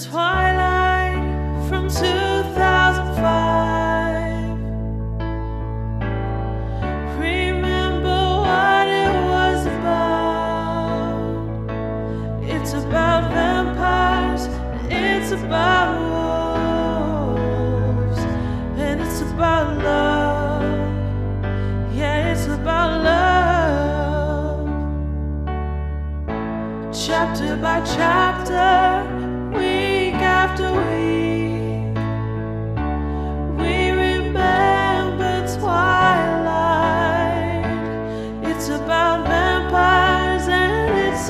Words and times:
Twilight 0.00 0.39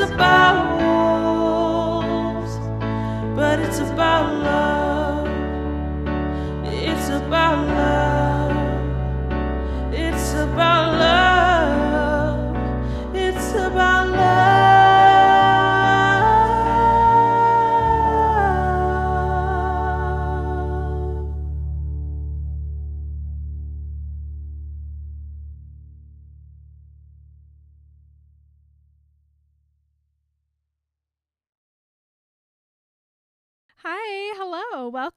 about 0.01 0.80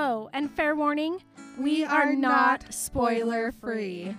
Oh, 0.00 0.30
and 0.32 0.48
fair 0.48 0.76
warning, 0.76 1.18
we, 1.58 1.84
are, 1.84 2.14
not 2.14 2.72
spoiler 2.72 3.50
free. 3.50 4.14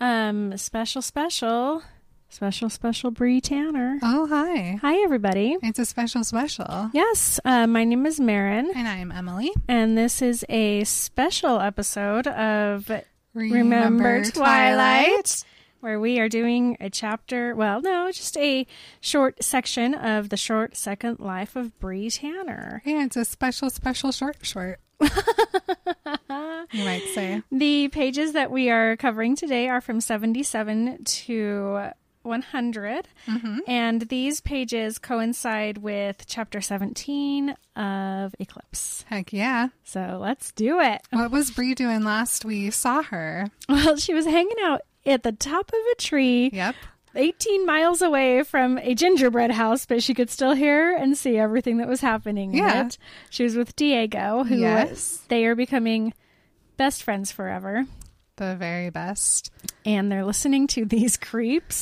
Um, 0.00 0.56
special, 0.56 1.02
special, 1.02 1.82
special, 2.30 2.70
special 2.70 3.10
Bree 3.10 3.42
Tanner. 3.42 3.98
Oh, 4.02 4.26
hi. 4.28 4.78
Hi, 4.80 5.02
everybody. 5.02 5.58
It's 5.62 5.78
a 5.78 5.84
special 5.84 6.24
special. 6.24 6.88
Yes, 6.94 7.38
uh, 7.44 7.66
my 7.66 7.84
name 7.84 8.06
is 8.06 8.18
Marin, 8.18 8.70
And 8.74 8.88
I'm 8.88 9.12
Emily. 9.12 9.52
and 9.68 9.98
this 9.98 10.22
is 10.22 10.42
a 10.48 10.84
special 10.84 11.60
episode 11.60 12.26
of 12.28 12.90
Remember, 13.34 14.24
Twilight, 14.24 15.44
where 15.82 15.98
we 15.98 16.20
are 16.20 16.28
doing 16.28 16.76
a 16.80 16.88
chapter, 16.88 17.54
well, 17.56 17.80
no, 17.82 18.10
just 18.12 18.36
a 18.36 18.66
short 19.00 19.42
section 19.42 19.94
of 19.94 20.28
the 20.28 20.36
short 20.36 20.76
second 20.76 21.18
life 21.20 21.56
of 21.56 21.78
Bree 21.80 22.08
Tanner. 22.08 22.82
Yeah, 22.84 23.04
it's 23.04 23.16
a 23.16 23.24
special, 23.24 23.68
special 23.68 24.12
short 24.12 24.36
short, 24.42 24.78
you 25.00 26.84
might 26.84 27.02
say. 27.14 27.42
The 27.50 27.88
pages 27.88 28.32
that 28.32 28.50
we 28.50 28.70
are 28.70 28.96
covering 28.96 29.34
today 29.36 29.68
are 29.68 29.80
from 29.80 30.00
77 30.00 31.02
to 31.04 31.90
100, 32.22 33.08
Mm-hmm. 33.26 33.58
and 33.66 34.02
these 34.02 34.40
pages 34.40 34.98
coincide 34.98 35.78
with 35.78 36.24
chapter 36.28 36.60
17 36.60 37.56
of 37.74 38.34
Eclipse. 38.38 39.04
Heck 39.08 39.32
yeah. 39.32 39.68
So 39.82 40.18
let's 40.22 40.52
do 40.52 40.78
it. 40.80 41.02
What 41.10 41.32
was 41.32 41.50
Bree 41.50 41.74
doing 41.74 42.04
last 42.04 42.44
we 42.44 42.70
saw 42.70 43.02
her? 43.02 43.48
Well, 43.68 43.96
she 43.96 44.14
was 44.14 44.26
hanging 44.26 44.56
out 44.62 44.82
at 45.06 45.22
the 45.22 45.32
top 45.32 45.68
of 45.68 45.80
a 45.92 45.94
tree 45.96 46.50
Yep. 46.52 46.74
18 47.14 47.66
miles 47.66 48.00
away 48.00 48.42
from 48.42 48.78
a 48.78 48.94
gingerbread 48.94 49.50
house, 49.50 49.84
but 49.84 50.02
she 50.02 50.14
could 50.14 50.30
still 50.30 50.52
hear 50.54 50.96
and 50.96 51.16
see 51.16 51.36
everything 51.36 51.76
that 51.78 51.88
was 51.88 52.00
happening 52.00 52.52
in 52.52 52.58
Yeah. 52.58 52.86
it. 52.86 52.98
She 53.28 53.44
was 53.44 53.54
with 53.56 53.76
Diego, 53.76 54.44
who 54.44 54.56
Yes. 54.60 55.22
they 55.28 55.44
are 55.44 55.54
becoming 55.54 56.14
best 56.78 57.02
friends 57.02 57.30
forever. 57.30 57.86
The 58.36 58.56
very 58.56 58.88
best. 58.88 59.50
And 59.84 60.10
they're 60.10 60.24
listening 60.24 60.66
to 60.68 60.84
these 60.86 61.16
creeps 61.18 61.76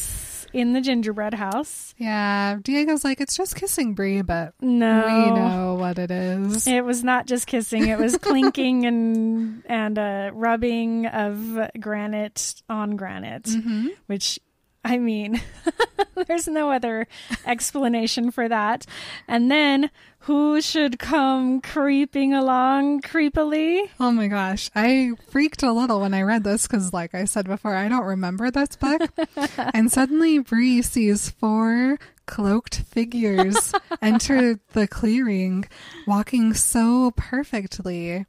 in 0.53 0.73
the 0.73 0.81
gingerbread 0.81 1.35
house. 1.35 1.95
Yeah, 1.99 2.59
Diego's 2.63 3.05
like, 3.05 3.21
it's 3.21 3.37
just 3.37 3.57
kissing 3.57 3.95
Bree, 3.95 4.23
but 4.23 4.55
No. 4.61 5.05
we 5.07 5.31
know 5.31 5.75
what 5.79 5.99
it 5.99 6.11
is. 6.11 6.67
It 6.67 6.85
was 6.85 7.05
not 7.05 7.27
just 7.27 7.47
kissing, 7.47 7.87
it 7.89 7.99
was 7.99 8.17
clinking 8.19 8.87
and 8.87 9.63
and 9.67 9.99
uh, 9.99 10.31
rubbing 10.33 11.07
of 11.07 11.71
granite 11.79 12.63
on 12.69 12.97
granite, 12.97 13.49
hmm 13.49 13.89
which 14.07 14.39
I 14.85 14.99
mean, 14.99 15.41
there's 16.27 16.49
no 16.49 16.71
other 16.71 17.07
explanation 17.45 18.31
for 18.31 18.49
that. 18.49 18.87
And 19.29 19.51
then 19.51 19.91
who 20.21 20.61
should 20.61 20.99
come 20.99 21.61
creeping 21.61 22.35
along 22.35 23.03
creepily? 23.03 23.89
Oh 23.99 24.11
my 24.11 24.29
gosh, 24.29 24.71
I 24.75 25.13
freaked 25.29 25.63
a 25.63 25.73
little 25.73 26.01
when 26.01 26.15
I 26.15 26.23
read 26.23 26.45
this 26.45 26.67
because, 26.67 26.93
like 26.93 27.15
I 27.15 27.25
said 27.25 27.47
before, 27.47 27.75
I 27.75 27.89
don't 27.89 28.05
remember 28.05 28.51
this 28.51 28.77
book. 28.77 29.03
and 29.75 29.91
suddenly, 29.91 30.39
Bree 30.39 30.83
sees 30.83 31.31
four 31.31 31.99
cloaked 32.27 32.83
figures 32.83 33.73
enter 34.03 34.61
the 34.73 34.87
clearing, 34.87 35.65
walking 36.07 36.55
so 36.55 37.13
perfectly. 37.17 38.27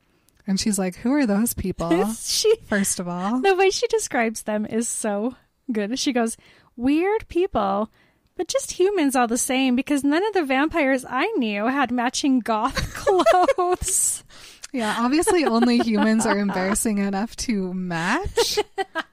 And 0.48 0.60
she's 0.60 0.80
like, 0.80 0.96
"Who 0.98 1.14
are 1.14 1.26
those 1.26 1.54
people?" 1.54 2.14
she 2.14 2.56
First 2.66 3.00
of 3.00 3.08
all, 3.08 3.42
the 3.42 3.56
way 3.56 3.70
she 3.70 3.88
describes 3.88 4.44
them 4.44 4.66
is 4.66 4.88
so 4.88 5.36
good. 5.72 5.98
She 6.00 6.14
goes, 6.14 6.38
"Weird 6.76 7.28
people." 7.28 7.90
But 8.38 8.48
just 8.48 8.72
humans 8.72 9.16
all 9.16 9.28
the 9.28 9.38
same 9.38 9.76
because 9.76 10.04
none 10.04 10.26
of 10.26 10.34
the 10.34 10.44
vampires 10.44 11.06
I 11.08 11.28
knew 11.38 11.68
had 11.68 11.92
matching 11.92 12.40
goth 12.40 12.94
clothes. 12.96 14.24
Yeah, 14.72 14.96
obviously 15.00 15.44
only 15.46 15.80
humans 15.80 16.26
are 16.26 16.40
embarrassing 16.48 16.98
enough 17.00 17.36
to 17.38 17.74
match. 17.74 18.58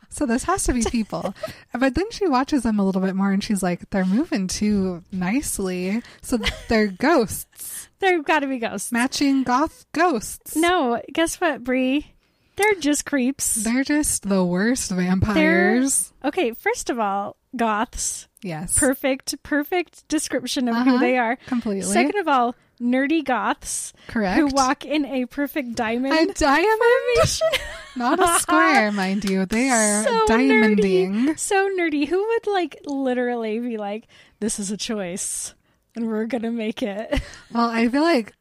So 0.08 0.24
this 0.24 0.44
has 0.44 0.64
to 0.64 0.72
be 0.72 0.82
people. 0.82 1.34
But 1.78 1.94
then 1.94 2.10
she 2.10 2.26
watches 2.26 2.62
them 2.62 2.78
a 2.78 2.84
little 2.84 3.02
bit 3.02 3.14
more 3.14 3.32
and 3.32 3.42
she's 3.42 3.62
like, 3.62 3.90
they're 3.90 4.04
moving 4.06 4.46
too 4.46 5.02
nicely. 5.12 6.02
So 6.22 6.38
they're 6.68 6.86
ghosts. 6.98 7.88
They've 7.98 8.24
got 8.24 8.40
to 8.40 8.46
be 8.46 8.58
ghosts. 8.58 8.92
Matching 8.92 9.42
goth 9.42 9.84
ghosts. 9.92 10.56
No, 10.56 11.02
guess 11.12 11.40
what, 11.40 11.64
Bree? 11.64 12.12
They're 12.58 12.74
just 12.80 13.06
creeps. 13.06 13.54
They're 13.54 13.84
just 13.84 14.28
the 14.28 14.44
worst 14.44 14.90
vampires. 14.90 16.12
okay, 16.24 16.52
first 16.52 16.90
of 16.90 16.98
all, 16.98 17.36
goths. 17.56 18.28
yes. 18.42 18.78
Perfect, 18.78 19.40
perfect 19.42 20.06
description 20.08 20.68
of 20.68 20.74
who 20.76 20.90
Uh-huh. 20.94 20.98
they 20.98 21.16
are. 21.16 21.36
Completely. 21.46 21.82
Second 21.90 22.16
of 22.18 22.28
all, 22.28 22.54
nerdy 22.80 23.24
goths 23.24 23.92
Correct. 24.08 24.38
who 24.38 24.46
walk 24.48 24.84
in 24.84 25.04
a 25.06 25.24
perfect 25.26 25.74
diamond 25.76 26.12
a 26.12 26.32
diamond. 26.34 26.80
formation. 27.14 27.48
Not 27.96 28.20
a 28.20 28.38
square, 28.40 28.92
mind 28.92 29.24
you. 29.24 29.46
They 29.46 29.68
are 29.70 30.04
so 30.04 30.26
diamonding. 30.26 31.12
nerdy. 31.26 31.38
So 31.38 31.68
nerdy. 31.78 32.06
Who 32.08 32.24
would 32.26 32.46
like 32.48 32.80
literally 32.86 33.58
be 33.60 33.76
like, 33.76 34.06
this 34.40 34.58
is 34.60 34.70
a 34.70 34.76
choice 34.76 35.54
and 35.96 36.06
we're 36.08 36.26
going 36.26 36.42
to 36.42 36.50
make 36.52 36.82
it? 36.82 37.20
Well, 37.52 37.68
I 37.68 37.88
feel 37.88 38.02
like 38.02 38.32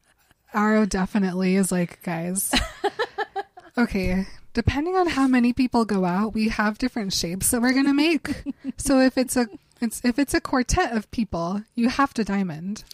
Aro 0.54 0.88
definitely 0.88 1.56
is 1.56 1.70
like, 1.72 2.02
guys, 2.02 2.52
okay, 3.78 4.26
depending 4.54 4.96
on 4.96 5.06
how 5.08 5.26
many 5.28 5.52
people 5.52 5.84
go 5.84 6.04
out, 6.04 6.34
we 6.34 6.48
have 6.48 6.78
different 6.78 7.12
shapes 7.12 7.50
that 7.50 7.62
we're 7.62 7.72
gonna 7.72 7.94
make. 7.94 8.28
so 8.76 9.00
if 9.00 9.16
it's 9.16 9.36
a 9.36 9.46
it's 9.80 10.00
if 10.04 10.18
it's 10.18 10.34
a 10.34 10.40
quartet 10.40 10.96
of 10.96 11.10
people, 11.10 11.62
you 11.74 11.88
have 11.88 12.12
to 12.14 12.24
diamond. 12.24 12.84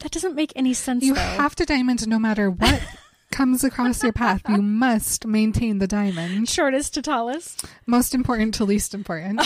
That 0.00 0.10
doesn't 0.10 0.34
make 0.34 0.52
any 0.56 0.74
sense 0.74 1.04
You 1.04 1.14
though. 1.14 1.20
have 1.20 1.54
to 1.56 1.64
diamond 1.64 2.06
no 2.08 2.18
matter 2.18 2.50
what 2.50 2.82
comes 3.30 3.62
across 3.64 4.02
your 4.02 4.12
path. 4.12 4.42
You 4.48 4.60
must 4.60 5.26
maintain 5.26 5.78
the 5.78 5.86
diamond. 5.86 6.48
Shortest 6.48 6.94
to 6.94 7.02
tallest. 7.02 7.64
Most 7.86 8.14
important 8.14 8.54
to 8.54 8.64
least 8.64 8.94
important. 8.94 9.40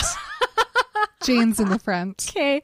Jane's 1.23 1.59
in 1.59 1.69
the 1.69 1.79
front. 1.79 2.25
Okay. 2.29 2.61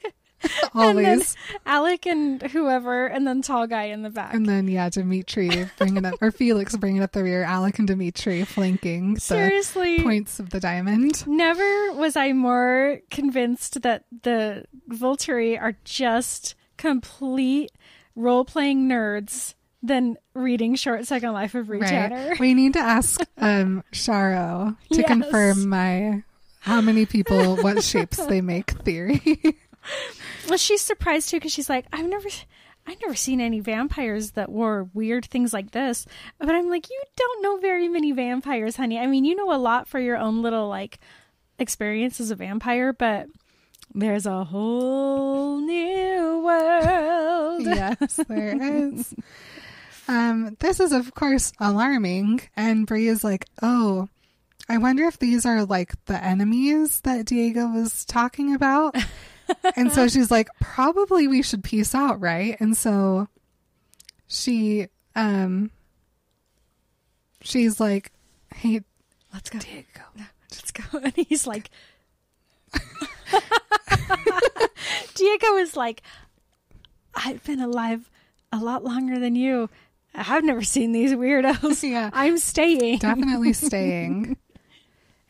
Always. 0.75 1.35
Alec 1.65 2.05
and 2.05 2.41
whoever, 2.41 3.07
and 3.07 3.25
then 3.27 3.41
tall 3.41 3.67
guy 3.67 3.83
in 3.85 4.01
the 4.01 4.09
back. 4.09 4.33
And 4.33 4.45
then, 4.45 4.67
yeah, 4.67 4.89
Dimitri 4.89 5.69
bringing 5.77 6.05
up, 6.05 6.15
or 6.21 6.31
Felix 6.31 6.75
bringing 6.75 7.01
up 7.03 7.11
the 7.11 7.23
rear, 7.23 7.43
Alec 7.43 7.79
and 7.79 7.87
Dimitri 7.87 8.43
flanking 8.45 9.15
the 9.15 9.19
Seriously, 9.21 10.01
points 10.01 10.39
of 10.39 10.49
the 10.49 10.59
diamond. 10.59 11.25
never 11.27 11.93
was 11.93 12.15
I 12.15 12.33
more 12.33 12.99
convinced 13.09 13.81
that 13.83 14.05
the 14.23 14.65
Volturi 14.89 15.59
are 15.61 15.75
just 15.83 16.55
complete 16.77 17.71
role 18.15 18.45
playing 18.45 18.87
nerds 18.89 19.53
than 19.81 20.17
reading 20.33 20.75
Short 20.75 21.05
Second 21.05 21.33
Life 21.33 21.55
of 21.55 21.67
Bree 21.67 21.79
Tanner. 21.81 22.29
Right. 22.29 22.39
We 22.39 22.53
need 22.53 22.73
to 22.73 22.79
ask 22.79 23.21
um, 23.37 23.83
Sharo 23.91 24.77
to 24.91 24.97
Yes. 24.99 25.07
confirm 25.07 25.67
my 25.67 26.23
how 26.61 26.79
many 26.79 27.05
people, 27.05 27.57
what 27.57 27.83
shapes 27.83 28.17
they 28.27 28.39
make 28.39 28.71
theory. 28.71 29.21
Well, 30.47 30.57
she's 30.57 30.81
surprised 30.81 31.29
too 31.29 31.37
because 31.37 31.53
she's 31.53 31.69
like, 31.69 31.85
I've 31.93 32.07
never, 32.07 32.27
I've 32.85 33.01
never 33.01 33.15
seen 33.15 33.39
any 33.39 33.59
vampires 33.59 34.31
that 34.31 34.49
wore 34.51 34.89
weird 34.93 35.25
things 35.25 35.53
like 35.53 35.71
this. 35.71 36.05
But 36.39 36.49
I'm 36.49 36.69
like, 36.69 36.89
you 36.89 37.01
don't 37.15 37.43
know 37.43 37.57
very 37.57 37.87
many 37.87 38.11
vampires, 38.11 38.75
honey. 38.75 38.99
I 38.99 39.07
mean, 39.07 39.25
you 39.25 39.35
know 39.35 39.53
a 39.53 39.57
lot 39.57 39.87
for 39.87 39.99
your 39.99 40.17
own 40.17 40.41
little 40.41 40.67
like 40.67 40.99
experience 41.59 42.19
as 42.19 42.31
a 42.31 42.35
vampire, 42.35 42.91
but 42.93 43.27
there's 43.93 44.25
a 44.25 44.43
whole 44.43 45.59
new 45.59 46.41
world. 46.43 47.61
yes, 47.63 48.19
there 48.27 48.61
is. 48.61 49.13
Um, 50.07 50.57
this 50.59 50.79
is 50.79 50.91
of 50.91 51.13
course 51.13 51.53
alarming, 51.59 52.41
and 52.57 52.85
Bree 52.85 53.07
is 53.07 53.23
like, 53.23 53.45
"Oh, 53.61 54.09
I 54.67 54.77
wonder 54.77 55.05
if 55.05 55.17
these 55.19 55.45
are 55.45 55.63
like 55.63 55.93
the 56.05 56.21
enemies 56.21 56.99
that 57.01 57.25
Diego 57.25 57.67
was 57.67 58.03
talking 58.03 58.53
about." 58.53 58.95
and 59.75 59.91
so 59.91 60.07
she's 60.07 60.29
like, 60.31 60.47
"Probably 60.59 61.27
we 61.27 61.41
should 61.41 61.63
peace 61.63 61.93
out, 61.95 62.19
right?" 62.19 62.55
And 62.59 62.75
so 62.77 63.27
she, 64.27 64.87
um, 65.15 65.71
she's 67.41 67.79
like, 67.79 68.11
"Hey, 68.55 68.81
Let's 69.33 69.49
go. 69.49 69.59
Diego, 69.59 70.01
Let's 70.51 70.71
go. 70.71 70.83
And 71.03 71.13
he's 71.15 71.47
like, 71.47 71.69
Diego 75.15 75.55
is 75.57 75.75
like, 75.75 76.01
I've 77.15 77.43
been 77.43 77.59
alive 77.59 78.09
a 78.51 78.57
lot 78.57 78.83
longer 78.83 79.19
than 79.19 79.35
you. 79.35 79.69
I've 80.13 80.43
never 80.43 80.61
seen 80.61 80.91
these 80.91 81.13
weirdos. 81.13 81.81
Yeah. 81.87 82.11
I'm 82.13 82.37
staying. 82.37 82.99
definitely 82.99 83.53
staying. 83.67 84.37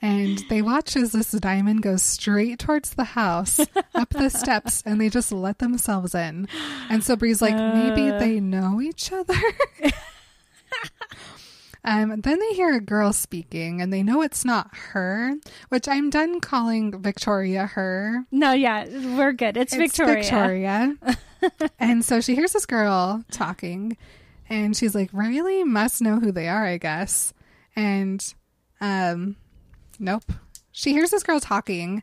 And 0.03 0.39
they 0.49 0.61
watch 0.61 0.97
as 0.97 1.13
this 1.13 1.31
diamond 1.31 1.81
goes 1.81 2.01
straight 2.03 2.59
towards 2.59 2.93
the 2.95 3.05
house, 3.05 3.57
up 3.95 4.09
the 4.09 4.27
steps, 4.41 4.83
and 4.85 4.99
they 4.99 5.07
just 5.07 5.31
let 5.31 5.59
themselves 5.59 6.13
in. 6.13 6.49
And 6.89 7.01
so 7.01 7.15
Bree's 7.15 7.41
like, 7.41 7.55
maybe 7.55 8.11
Uh. 8.11 8.19
they 8.19 8.41
know 8.41 8.81
each 8.81 9.13
other. 9.13 9.33
um, 11.85 12.19
then 12.21 12.39
they 12.39 12.53
hear 12.53 12.73
a 12.73 12.81
girl 12.81 13.13
speaking, 13.13 13.81
and 13.81 13.93
they 13.93 14.03
know 14.03 14.21
it's 14.21 14.43
not 14.45 14.75
her, 14.91 15.35
which 15.69 15.87
I'm 15.87 16.09
done 16.09 16.41
calling 16.41 17.01
Victoria 17.01 17.65
her. 17.67 18.25
No, 18.29 18.51
yeah, 18.51 18.85
we're 19.15 19.31
good. 19.33 19.55
It's, 19.55 19.73
It's 19.73 19.97
Victoria. 19.97 20.95
Victoria. 21.01 21.69
and 21.79 22.03
so 22.03 22.19
she 22.21 22.35
hears 22.35 22.51
this 22.53 22.65
girl 22.65 23.23
talking, 23.31 23.95
and 24.49 24.75
she's 24.75 24.95
like, 24.95 25.09
Riley 25.13 25.63
must 25.63 26.01
know 26.01 26.19
who 26.19 26.31
they 26.33 26.49
are, 26.49 26.65
I 26.65 26.77
guess. 26.77 27.33
And 27.75 28.21
um, 28.81 29.35
nope. 29.99 30.23
She 30.71 30.91
hears 30.91 31.11
this 31.11 31.23
girl 31.23 31.39
talking 31.39 32.01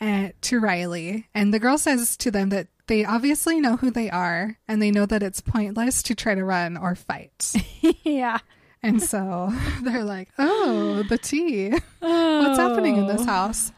uh, 0.00 0.28
to 0.42 0.60
Riley, 0.60 1.28
and 1.34 1.52
the 1.52 1.58
girl 1.58 1.78
says 1.78 2.16
to 2.18 2.30
them 2.30 2.50
that 2.50 2.68
they 2.86 3.04
obviously 3.04 3.60
know 3.60 3.76
who 3.76 3.90
they 3.90 4.10
are, 4.10 4.58
and 4.68 4.80
they 4.82 4.90
know 4.90 5.06
that 5.06 5.22
it's 5.22 5.40
pointless 5.40 6.02
to 6.04 6.14
try 6.14 6.34
to 6.34 6.44
run 6.44 6.76
or 6.76 6.94
fight. 6.94 7.52
yeah. 8.04 8.38
and 8.82 9.02
so 9.02 9.52
they're 9.82 10.04
like, 10.04 10.28
oh, 10.38 11.02
the 11.08 11.18
tea. 11.18 11.70
What's 12.00 12.58
happening 12.58 12.96
in 12.96 13.04
Oh. 13.04 13.12
this 13.16 13.24
house? 13.26 13.72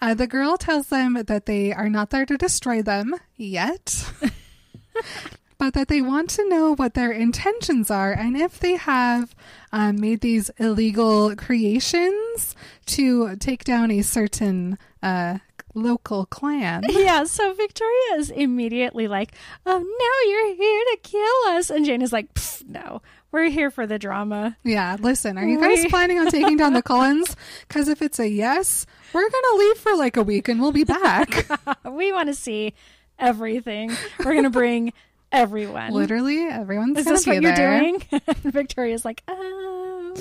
Uh, 0.00 0.14
the 0.14 0.26
girl 0.26 0.56
tells 0.56 0.88
them 0.88 1.14
that 1.14 1.46
they 1.46 1.72
are 1.72 1.88
not 1.88 2.10
there 2.10 2.26
to 2.26 2.36
destroy 2.36 2.82
them 2.82 3.14
yet, 3.36 4.04
but 5.64 5.72
that 5.72 5.88
they 5.88 6.02
want 6.02 6.28
to 6.28 6.46
know 6.48 6.74
what 6.74 6.92
their 6.92 7.10
intentions 7.10 7.90
are 7.90 8.12
and 8.12 8.36
if 8.36 8.60
they 8.60 8.76
have 8.76 9.34
um, 9.72 9.98
made 9.98 10.20
these 10.20 10.50
illegal 10.58 11.34
creations 11.36 12.54
to 12.84 13.34
take 13.36 13.64
down 13.64 13.90
a 13.90 14.02
certain 14.02 14.76
uh, 15.02 15.38
local 15.74 16.26
clan. 16.26 16.82
Yeah, 16.90 17.24
so 17.24 17.54
Victoria 17.54 18.16
is 18.16 18.28
immediately 18.30 19.08
like, 19.08 19.32
"Oh, 19.66 19.78
now 19.78 20.30
you're 20.30 20.54
here 20.54 20.84
to 20.92 20.98
kill 21.02 21.56
us," 21.56 21.70
and 21.70 21.84
Jane 21.86 22.02
is 22.02 22.12
like, 22.12 22.28
"No, 22.66 23.00
we're 23.32 23.48
here 23.50 23.70
for 23.70 23.86
the 23.86 23.98
drama." 23.98 24.56
Yeah, 24.64 24.96
listen, 25.00 25.36
are 25.38 25.46
you 25.46 25.58
guys 25.60 25.84
We- 25.84 25.88
planning 25.88 26.18
on 26.18 26.30
taking 26.30 26.56
down 26.58 26.72
the 26.74 26.82
Cullens? 26.82 27.36
Because 27.68 27.88
if 27.88 28.00
it's 28.02 28.18
a 28.20 28.28
yes, 28.28 28.84
we're 29.12 29.28
going 29.30 29.44
to 29.52 29.56
leave 29.58 29.78
for 29.78 29.96
like 29.96 30.16
a 30.18 30.22
week 30.22 30.48
and 30.48 30.60
we'll 30.60 30.72
be 30.72 30.84
back. 30.84 31.46
We 31.90 32.12
want 32.12 32.28
to 32.28 32.34
see 32.34 32.74
everything. 33.18 33.92
We're 34.24 34.34
gonna 34.34 34.50
bring 34.50 34.92
everyone. 35.34 35.92
Literally, 35.92 36.44
everyone's 36.44 36.98
Is 36.98 37.04
this 37.04 37.26
what 37.26 37.42
you're 37.42 37.54
there. 37.54 37.80
doing? 37.80 38.02
Victoria's 38.44 39.04
like, 39.04 39.22
um. 39.28 40.14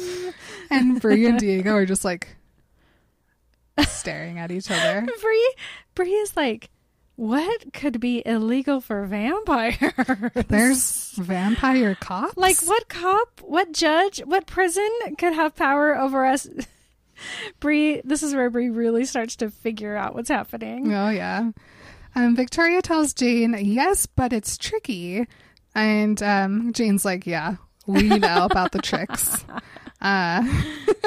And 0.70 1.00
Bree 1.00 1.26
and 1.28 1.40
Diego 1.40 1.76
are 1.76 1.86
just 1.86 2.04
like 2.04 2.36
staring 3.88 4.40
at 4.40 4.52
each 4.52 4.70
other. 4.70 5.06
Bree, 5.22 5.56
Bree 5.96 6.12
is 6.14 6.36
like, 6.36 6.70
what 7.16 7.74
could 7.74 8.00
be 8.00 8.24
illegal 8.26 8.82
for 8.82 9.06
vampires? 9.06 9.78
There's 10.48 11.12
vampire 11.12 11.96
cops. 11.96 12.36
like, 12.38 12.60
what 12.64 12.90
cop, 12.90 13.40
what 13.44 13.72
judge, 13.72 14.20
what 14.26 14.48
prison 14.48 14.90
could 15.18 15.34
have 15.34 15.56
power 15.56 15.96
over 15.96 16.26
us? 16.26 16.48
Bree, 17.60 18.02
this 18.04 18.24
is 18.24 18.34
where 18.34 18.50
Bree 18.50 18.70
really 18.70 19.06
starts 19.06 19.36
to 19.38 19.50
figure 19.52 19.96
out 19.96 20.16
what's 20.16 20.30
happening. 20.30 20.92
Oh 20.94 21.10
yeah. 21.10 21.52
Um, 22.16 22.36
Victoria 22.36 22.82
tells 22.82 23.14
Jane, 23.14 23.56
"Yes, 23.60 24.06
but 24.06 24.34
it's 24.34 24.58
tricky," 24.58 25.28
and 25.74 26.22
um, 26.22 26.74
Jane's 26.74 27.06
like, 27.06 27.26
"Yeah, 27.26 27.56
we 27.88 28.04
know 28.08 28.46
about 28.46 28.72
the 28.72 28.80
tricks." 28.82 29.44
Uh, 30.02 30.44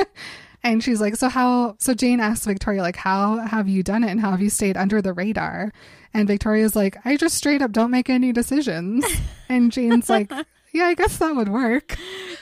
and 0.64 0.82
she's 0.82 1.02
like, 1.02 1.16
"So 1.16 1.28
how?" 1.28 1.76
So 1.78 1.92
Jane 1.92 2.18
asks 2.18 2.46
Victoria, 2.46 2.80
"Like, 2.80 2.96
how 2.96 3.36
have 3.40 3.68
you 3.68 3.82
done 3.82 4.02
it, 4.04 4.10
and 4.10 4.18
how 4.18 4.30
have 4.30 4.40
you 4.40 4.48
stayed 4.48 4.78
under 4.78 5.02
the 5.02 5.12
radar?" 5.12 5.70
And 6.14 6.26
Victoria's 6.26 6.74
like, 6.74 6.96
"I 7.04 7.18
just 7.18 7.36
straight 7.36 7.60
up 7.60 7.72
don't 7.72 7.90
make 7.90 8.08
any 8.08 8.32
decisions." 8.32 9.04
And 9.50 9.70
Jane's 9.70 10.08
like, 10.08 10.32
"Yeah, 10.72 10.86
I 10.86 10.94
guess 10.94 11.18
that 11.18 11.36
would 11.36 11.50
work." 11.50 11.88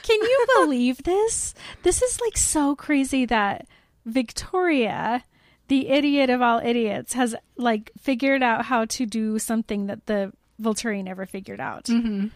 Can 0.01 0.21
you 0.21 0.45
believe 0.61 1.03
this? 1.03 1.53
This 1.83 2.01
is 2.01 2.21
like 2.21 2.37
so 2.37 2.73
crazy 2.73 3.25
that 3.25 3.67
Victoria, 4.05 5.23
the 5.67 5.89
idiot 5.89 6.29
of 6.29 6.41
all 6.41 6.59
idiots, 6.59 7.13
has 7.13 7.35
like 7.57 7.91
figured 7.99 8.43
out 8.43 8.65
how 8.65 8.85
to 8.85 9.05
do 9.05 9.39
something 9.39 9.87
that 9.87 10.05
the 10.05 10.31
Volturi 10.61 11.03
never 11.03 11.25
figured 11.25 11.59
out. 11.59 11.85
Mm-hmm. 11.85 12.27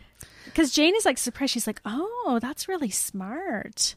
Because 0.46 0.72
Jane 0.72 0.96
is 0.96 1.06
like 1.06 1.18
surprised. 1.18 1.54
She's 1.54 1.68
like, 1.68 1.82
"Oh, 1.86 2.40
that's 2.42 2.68
really 2.68 2.90
smart." 2.90 3.96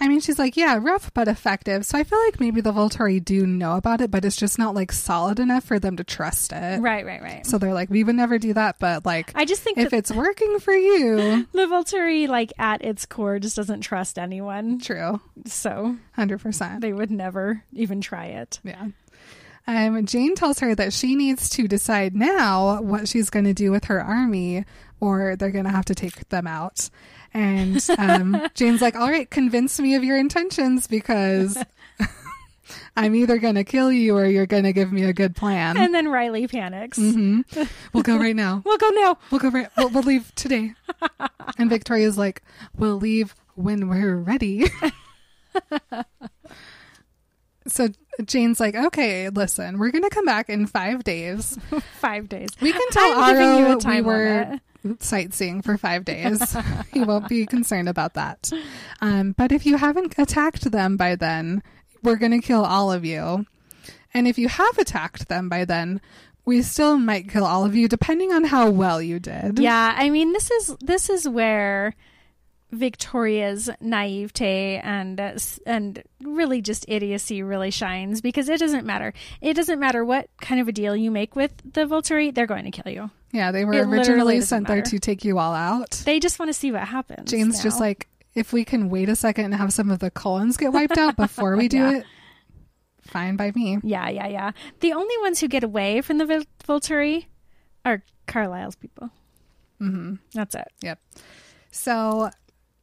I 0.00 0.08
mean, 0.08 0.20
she's 0.20 0.38
like, 0.38 0.56
yeah, 0.56 0.78
rough 0.80 1.12
but 1.14 1.28
effective. 1.28 1.84
So 1.86 1.98
I 1.98 2.04
feel 2.04 2.18
like 2.24 2.40
maybe 2.40 2.60
the 2.60 2.72
Volturi 2.72 3.24
do 3.24 3.46
know 3.46 3.76
about 3.76 4.00
it, 4.00 4.10
but 4.10 4.24
it's 4.24 4.36
just 4.36 4.58
not 4.58 4.74
like 4.74 4.92
solid 4.92 5.38
enough 5.40 5.64
for 5.64 5.78
them 5.78 5.96
to 5.96 6.04
trust 6.04 6.52
it. 6.52 6.80
Right, 6.80 7.04
right, 7.04 7.22
right. 7.22 7.46
So 7.46 7.58
they're 7.58 7.74
like, 7.74 7.90
we 7.90 8.04
would 8.04 8.14
never 8.16 8.38
do 8.38 8.54
that, 8.54 8.78
but 8.78 9.04
like, 9.04 9.32
I 9.34 9.44
just 9.44 9.62
think 9.62 9.78
if 9.78 9.92
it's 9.92 10.10
working 10.10 10.58
for 10.60 10.74
you, 10.74 11.46
the 11.52 11.66
Volturi, 11.66 12.28
like 12.28 12.52
at 12.58 12.84
its 12.84 13.06
core, 13.06 13.38
just 13.38 13.56
doesn't 13.56 13.80
trust 13.82 14.18
anyone. 14.18 14.78
true, 14.78 15.20
So 15.46 15.96
hundred 16.12 16.40
percent, 16.40 16.80
they 16.80 16.92
would 16.92 17.10
never 17.10 17.62
even 17.72 18.00
try 18.00 18.26
it. 18.26 18.60
yeah. 18.64 18.86
Um, 19.68 20.06
Jane 20.06 20.36
tells 20.36 20.60
her 20.60 20.76
that 20.76 20.92
she 20.92 21.16
needs 21.16 21.48
to 21.50 21.66
decide 21.66 22.14
now 22.14 22.80
what 22.82 23.08
she's 23.08 23.30
going 23.30 23.46
to 23.46 23.52
do 23.52 23.72
with 23.72 23.86
her 23.86 24.00
army, 24.00 24.64
or 25.00 25.34
they're 25.34 25.50
going 25.50 25.64
to 25.64 25.72
have 25.72 25.86
to 25.86 25.94
take 25.96 26.28
them 26.28 26.46
out. 26.46 26.88
And 27.36 27.86
um, 27.98 28.48
Jane's 28.54 28.80
like, 28.80 28.96
"All 28.96 29.10
right, 29.10 29.28
convince 29.30 29.78
me 29.78 29.94
of 29.94 30.02
your 30.02 30.16
intentions 30.16 30.86
because 30.86 31.62
I'm 32.96 33.14
either 33.14 33.36
going 33.36 33.56
to 33.56 33.64
kill 33.64 33.92
you 33.92 34.16
or 34.16 34.24
you're 34.24 34.46
going 34.46 34.62
to 34.64 34.72
give 34.72 34.90
me 34.90 35.04
a 35.04 35.12
good 35.12 35.36
plan." 35.36 35.76
And 35.76 35.94
then 35.94 36.08
Riley 36.08 36.46
panics. 36.48 36.96
hmm 36.96 37.42
We'll 37.92 38.02
go 38.02 38.16
right 38.16 38.34
now. 38.34 38.62
We'll 38.64 38.78
go 38.78 38.88
now. 38.88 39.18
We'll 39.30 39.40
go 39.40 39.50
right. 39.50 39.68
We'll, 39.76 39.90
we'll 39.90 40.02
leave 40.02 40.34
today. 40.34 40.72
And 41.58 41.68
Victoria's 41.68 42.16
like, 42.16 42.40
"We'll 42.74 42.96
leave 42.96 43.34
when 43.54 43.88
we're 43.90 44.16
ready." 44.16 44.64
so 47.66 47.88
Jane's 48.24 48.60
like, 48.60 48.74
"Okay, 48.74 49.28
listen, 49.28 49.78
we're 49.78 49.90
gonna 49.90 50.08
come 50.08 50.24
back 50.24 50.48
in 50.48 50.66
five 50.66 51.04
days. 51.04 51.58
Five 52.00 52.30
days. 52.30 52.48
We 52.62 52.72
can 52.72 52.88
tell 52.92 53.12
I'm 53.20 53.34
giving 53.34 53.58
you 53.58 53.66
a 53.66 53.68
Aro 53.68 53.74
we 53.76 53.80
time 53.82 54.04
were. 54.06 54.60
Sightseeing 55.00 55.62
for 55.62 55.76
five 55.76 56.04
days. 56.04 56.56
he 56.92 57.00
won't 57.00 57.28
be 57.28 57.46
concerned 57.46 57.88
about 57.88 58.14
that. 58.14 58.50
Um, 59.00 59.32
but 59.32 59.52
if 59.52 59.66
you 59.66 59.76
haven't 59.76 60.14
attacked 60.18 60.70
them 60.70 60.96
by 60.96 61.16
then, 61.16 61.62
we're 62.02 62.16
gonna 62.16 62.40
kill 62.40 62.64
all 62.64 62.92
of 62.92 63.04
you. 63.04 63.46
And 64.14 64.26
if 64.26 64.38
you 64.38 64.48
have 64.48 64.78
attacked 64.78 65.28
them 65.28 65.48
by 65.48 65.64
then, 65.64 66.00
we 66.44 66.62
still 66.62 66.96
might 66.96 67.28
kill 67.28 67.44
all 67.44 67.64
of 67.64 67.74
you 67.74 67.88
depending 67.88 68.32
on 68.32 68.44
how 68.44 68.70
well 68.70 69.02
you 69.02 69.18
did. 69.18 69.58
Yeah, 69.58 69.94
I 69.96 70.10
mean 70.10 70.32
this 70.32 70.50
is 70.50 70.76
this 70.80 71.10
is 71.10 71.28
where 71.28 71.94
Victoria's 72.72 73.70
naivete 73.80 74.80
and 74.82 75.20
uh, 75.20 75.32
and 75.66 76.02
really 76.22 76.60
just 76.60 76.84
idiocy 76.88 77.42
really 77.42 77.70
shines 77.70 78.20
because 78.20 78.48
it 78.48 78.58
doesn't 78.58 78.84
matter. 78.86 79.12
It 79.40 79.54
doesn't 79.54 79.78
matter 79.78 80.04
what 80.04 80.28
kind 80.40 80.60
of 80.60 80.68
a 80.68 80.72
deal 80.72 80.96
you 80.96 81.10
make 81.10 81.36
with 81.36 81.52
the 81.72 81.86
Volturi, 81.86 82.34
they're 82.34 82.46
going 82.46 82.64
to 82.64 82.70
kill 82.70 82.92
you. 82.92 83.10
Yeah, 83.32 83.52
they 83.52 83.64
were 83.64 83.74
It 83.74 83.86
originally 83.86 84.40
sent 84.40 84.66
there 84.66 84.82
to 84.82 84.98
take 84.98 85.24
you 85.24 85.38
all 85.38 85.54
out. 85.54 85.90
They 86.04 86.18
just 86.20 86.38
want 86.38 86.48
to 86.48 86.52
see 86.54 86.72
what 86.72 86.82
happens. 86.82 87.30
Jane's 87.30 87.62
just 87.62 87.80
like, 87.80 88.08
if 88.34 88.52
we 88.52 88.64
can 88.64 88.88
wait 88.88 89.08
a 89.08 89.16
second 89.16 89.46
and 89.46 89.54
have 89.54 89.72
some 89.72 89.90
of 89.90 89.98
the 89.98 90.10
Cullens 90.10 90.56
get 90.56 90.72
wiped 90.72 90.96
out 90.98 91.16
before 91.16 91.56
we 91.56 91.68
do 91.68 91.76
Yeah. 91.78 91.96
it, 91.98 92.04
fine 93.02 93.36
by 93.36 93.52
me. 93.54 93.78
Yeah, 93.82 94.08
yeah, 94.08 94.26
yeah. 94.26 94.50
The 94.80 94.92
only 94.92 95.16
ones 95.20 95.40
who 95.40 95.48
get 95.48 95.62
away 95.64 96.00
from 96.00 96.18
the 96.18 96.26
Vol- 96.26 96.44
Volturi 96.80 97.26
are 97.84 98.02
Carlisle's 98.26 98.76
people. 98.76 99.10
hmm 99.78 100.14
That's 100.32 100.54
it. 100.54 100.68
Yep. 100.82 100.98
So 101.70 102.30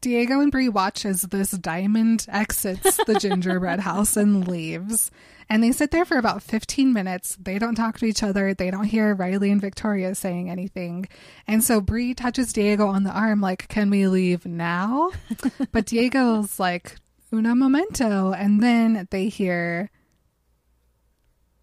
Diego 0.04 0.42
and 0.42 0.52
Bree 0.52 0.68
watch 0.68 1.06
as 1.06 1.22
this 1.22 1.52
diamond 1.52 2.26
exits 2.28 2.98
the 3.06 3.18
gingerbread 3.18 3.80
house 3.90 4.18
and 4.18 4.46
leaves. 4.46 5.10
And 5.50 5.64
they 5.64 5.72
sit 5.72 5.92
there 5.92 6.04
for 6.04 6.18
about 6.18 6.44
15 6.44 6.92
minutes. 6.92 7.38
They 7.42 7.58
don't 7.58 7.76
talk 7.76 7.98
to 8.00 8.06
each 8.06 8.22
other. 8.22 8.54
They 8.54 8.70
don't 8.70 8.84
hear 8.84 9.16
Riley 9.16 9.50
and 9.50 9.62
Victoria 9.62 10.14
saying 10.14 10.50
anything. 10.50 11.08
And 11.48 11.64
so 11.64 11.80
Bree 11.80 12.14
touches 12.14 12.52
Diego 12.52 12.88
on 12.88 13.04
the 13.04 13.12
arm, 13.12 13.40
like, 13.40 13.70
Can 13.70 13.90
we 13.90 14.08
leave 14.08 14.46
now? 14.46 15.12
but 15.72 15.86
Diego's 15.86 16.60
like, 16.60 16.98
Una 17.34 17.56
momento. 17.56 18.34
And 18.34 18.62
then 18.62 19.08
they 19.10 19.30
hear 19.30 19.90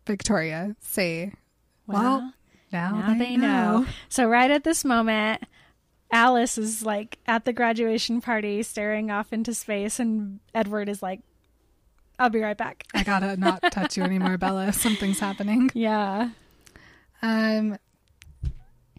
Victoria 0.07 0.77
say, 0.81 1.35
Well, 1.87 2.33
now, 2.73 3.01
now 3.01 3.19
they 3.19 3.37
know. 3.37 3.87
So 4.09 4.27
right 4.27 4.51
at 4.51 4.65
this 4.65 4.83
moment, 4.83 5.43
Alice 6.13 6.59
is 6.59 6.85
like 6.85 7.19
at 7.27 7.45
the 7.45 7.53
graduation 7.53 8.21
party 8.21 8.63
staring 8.63 9.11
off 9.11 9.33
into 9.33 9.55
space 9.55 10.01
and 10.01 10.41
Edward 10.55 10.89
is 10.89 11.03
like 11.03 11.21
I'll 12.19 12.29
be 12.29 12.41
right 12.41 12.57
back. 12.57 12.85
I 12.93 13.03
gotta 13.03 13.37
not 13.37 13.63
touch 13.73 13.97
you 13.97 14.03
anymore, 14.03 14.37
Bella. 14.37 14.73
Something's 14.75 15.19
happening. 15.19 15.71
Yeah. 15.73 16.31
Um, 17.23 17.79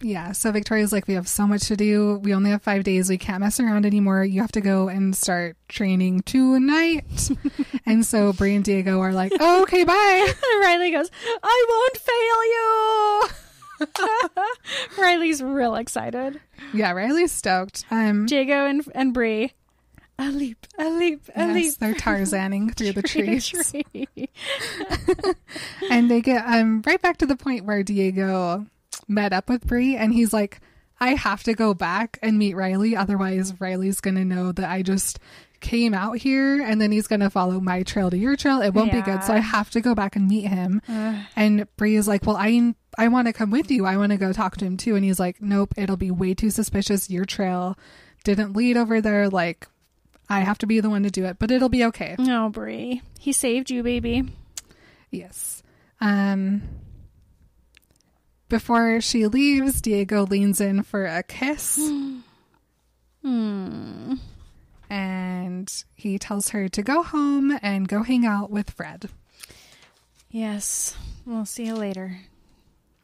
yeah. 0.02 0.32
So 0.32 0.52
Victoria's 0.52 0.92
like, 0.92 1.08
we 1.08 1.14
have 1.14 1.28
so 1.28 1.46
much 1.46 1.68
to 1.68 1.78
do. 1.78 2.18
We 2.24 2.34
only 2.34 2.50
have 2.50 2.64
five 2.64 2.84
days. 2.84 3.10
We 3.10 3.20
can't 3.20 3.42
mess 3.42 3.60
around 3.60 3.86
anymore. 3.86 4.24
You 4.24 4.42
have 4.42 4.52
to 4.54 4.62
go 4.62 4.90
and 4.90 5.16
start 5.16 5.56
training 5.68 6.22
tonight. 6.22 7.30
and 7.86 8.04
so 8.04 8.34
Bree 8.34 8.56
and 8.56 8.66
Diego 8.66 9.00
are 9.00 9.14
like, 9.14 9.32
oh, 9.40 9.62
okay, 9.64 9.84
bye. 9.84 10.28
And 10.28 10.62
Riley 10.62 10.90
goes, 10.90 11.12
I 11.44 11.66
won't 11.70 11.98
fail 11.98 12.46
you. 12.46 13.51
Riley's 14.98 15.42
real 15.42 15.76
excited. 15.76 16.40
Yeah, 16.74 16.92
Riley's 16.92 17.32
stoked. 17.32 17.86
Um, 17.92 18.26
Diego 18.26 18.66
and 18.66 18.84
and 18.94 19.14
Bree, 19.14 19.54
a 20.20 20.30
leap, 20.30 20.68
a 20.78 20.90
leap, 20.90 21.24
a 21.36 21.48
yes, 21.48 21.56
leap. 21.56 21.74
they're 21.80 21.94
Tarzaning 21.94 22.74
through 22.76 22.94
the 22.94 23.02
trees, 23.02 23.48
tree. 23.48 24.08
and 25.92 26.10
they 26.10 26.22
get 26.22 26.46
um 26.46 26.82
right 26.86 27.02
back 27.02 27.18
to 27.18 27.26
the 27.26 27.36
point 27.36 27.66
where 27.66 27.84
Diego 27.84 28.66
met 29.08 29.34
up 29.34 29.50
with 29.50 29.66
Bree, 29.66 29.96
and 29.96 30.14
he's 30.14 30.34
like, 30.34 30.60
I 31.00 31.16
have 31.16 31.44
to 31.44 31.54
go 31.54 31.74
back 31.74 32.20
and 32.22 32.38
meet 32.38 32.56
Riley, 32.56 32.96
otherwise 32.96 33.60
Riley's 33.60 34.02
gonna 34.02 34.26
know 34.26 34.52
that 34.52 34.70
I 34.70 34.82
just 34.82 35.20
came 35.62 35.94
out 35.94 36.18
here, 36.18 36.62
and 36.62 36.82
then 36.82 36.92
he's 36.92 37.08
gonna 37.08 37.30
follow 37.30 37.60
my 37.60 37.84
trail 37.84 38.10
to 38.10 38.18
your 38.18 38.36
trail. 38.36 38.62
It 38.62 38.74
won't 38.74 38.92
be 38.92 39.02
good, 39.02 39.24
so 39.24 39.34
I 39.34 39.40
have 39.40 39.70
to 39.72 39.82
go 39.82 39.96
back 39.96 40.16
and 40.16 40.28
meet 40.28 40.48
him. 40.48 40.82
Ugh. 40.90 41.16
And 41.36 41.68
Bree 41.78 41.96
is 41.96 42.08
like, 42.08 42.26
"Well, 42.26 42.36
I 42.38 42.74
I 42.98 43.08
want 43.08 43.28
to 43.28 43.34
come 43.34 43.52
with 43.52 43.72
you. 43.72 43.86
I 43.86 43.96
want 43.98 44.12
to 44.12 44.18
go 44.18 44.34
talk 44.34 44.58
to 44.58 44.66
him 44.66 44.76
too." 44.78 44.96
And 44.96 45.06
he's 45.06 45.20
like, 45.20 45.42
"Nope, 45.42 45.74
it'll 45.78 45.98
be 45.98 46.12
way 46.12 46.34
too 46.34 46.50
suspicious. 46.50 47.10
Your 47.10 47.26
trail 47.26 47.78
didn't 48.24 48.56
lead 48.56 48.76
over 48.78 49.00
there. 49.02 49.30
Like, 49.30 49.68
I 50.30 50.42
have 50.42 50.58
to 50.60 50.66
be 50.68 50.80
the 50.82 50.90
one 50.90 51.04
to 51.04 51.10
do 51.12 51.26
it, 51.26 51.38
but 51.40 51.52
it'll 51.52 51.70
be 51.70 51.86
okay." 51.86 52.16
No, 52.20 52.50
Bree. 52.50 53.02
He 53.20 53.32
saved 53.32 53.70
you, 53.72 53.84
baby. 53.84 54.24
Yes. 55.12 55.64
Um. 56.02 56.64
Before 58.50 59.00
she 59.00 59.28
leaves, 59.28 59.80
Diego 59.80 60.26
leans 60.26 60.60
in 60.60 60.84
for 60.84 61.06
a 61.06 61.24
kiss, 61.24 61.80
Hmm. 63.24 64.16
And 64.92 65.86
he 65.96 66.20
tells 66.20 66.50
her 66.50 66.68
to 66.68 66.82
go 66.84 67.02
home 67.02 67.58
and 67.62 67.88
go 67.88 68.04
hang 68.04 68.26
out 68.26 68.52
with 68.52 68.72
Fred. 68.72 69.10
Yes. 70.30 70.98
We'll 71.26 71.46
see 71.46 71.68
you 71.68 71.76
later. 71.76 72.20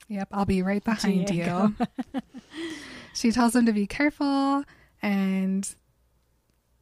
Yep, 0.10 0.28
I'll 0.34 0.46
be 0.46 0.62
right 0.62 0.84
behind 0.84 1.28
Diego. 1.28 1.74
you. 1.80 2.22
she 3.14 3.32
tells 3.32 3.56
him 3.56 3.66
to 3.68 3.72
be 3.72 3.88
careful 3.88 4.66
and 5.02 5.76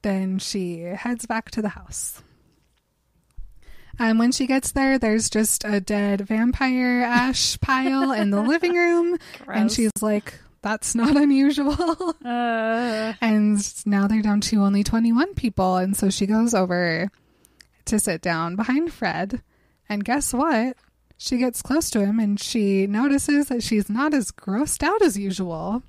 then 0.01 0.39
she 0.39 0.79
heads 0.79 1.27
back 1.27 1.51
to 1.51 1.61
the 1.61 1.69
house. 1.69 2.23
And 3.99 4.17
when 4.17 4.31
she 4.31 4.47
gets 4.47 4.71
there, 4.71 4.97
there's 4.97 5.29
just 5.29 5.63
a 5.63 5.79
dead 5.79 6.21
vampire 6.21 7.03
ash 7.03 7.59
pile 7.59 8.11
in 8.11 8.31
the 8.31 8.41
living 8.41 8.73
room. 8.73 9.19
And 9.47 9.71
she's 9.71 9.91
like, 10.01 10.39
that's 10.65 10.95
not 10.95 11.15
unusual. 11.25 12.15
Uh, 12.25 13.13
and 13.21 13.85
now 13.85 14.07
they're 14.07 14.23
down 14.23 14.41
to 14.41 14.63
only 14.63 14.83
21 14.83 15.35
people. 15.35 15.77
And 15.77 15.95
so 15.95 16.09
she 16.09 16.25
goes 16.25 16.55
over 16.55 17.11
to 17.85 17.99
sit 17.99 18.19
down 18.21 18.55
behind 18.55 18.91
Fred. 18.91 19.43
And 19.87 20.03
guess 20.03 20.33
what? 20.33 20.75
She 21.17 21.37
gets 21.37 21.61
close 21.61 21.91
to 21.91 21.99
him 22.03 22.19
and 22.19 22.39
she 22.41 22.87
notices 22.87 23.47
that 23.49 23.61
she's 23.61 23.89
not 23.91 24.15
as 24.15 24.31
grossed 24.31 24.81
out 24.81 25.03
as 25.03 25.17
usual. 25.19 25.83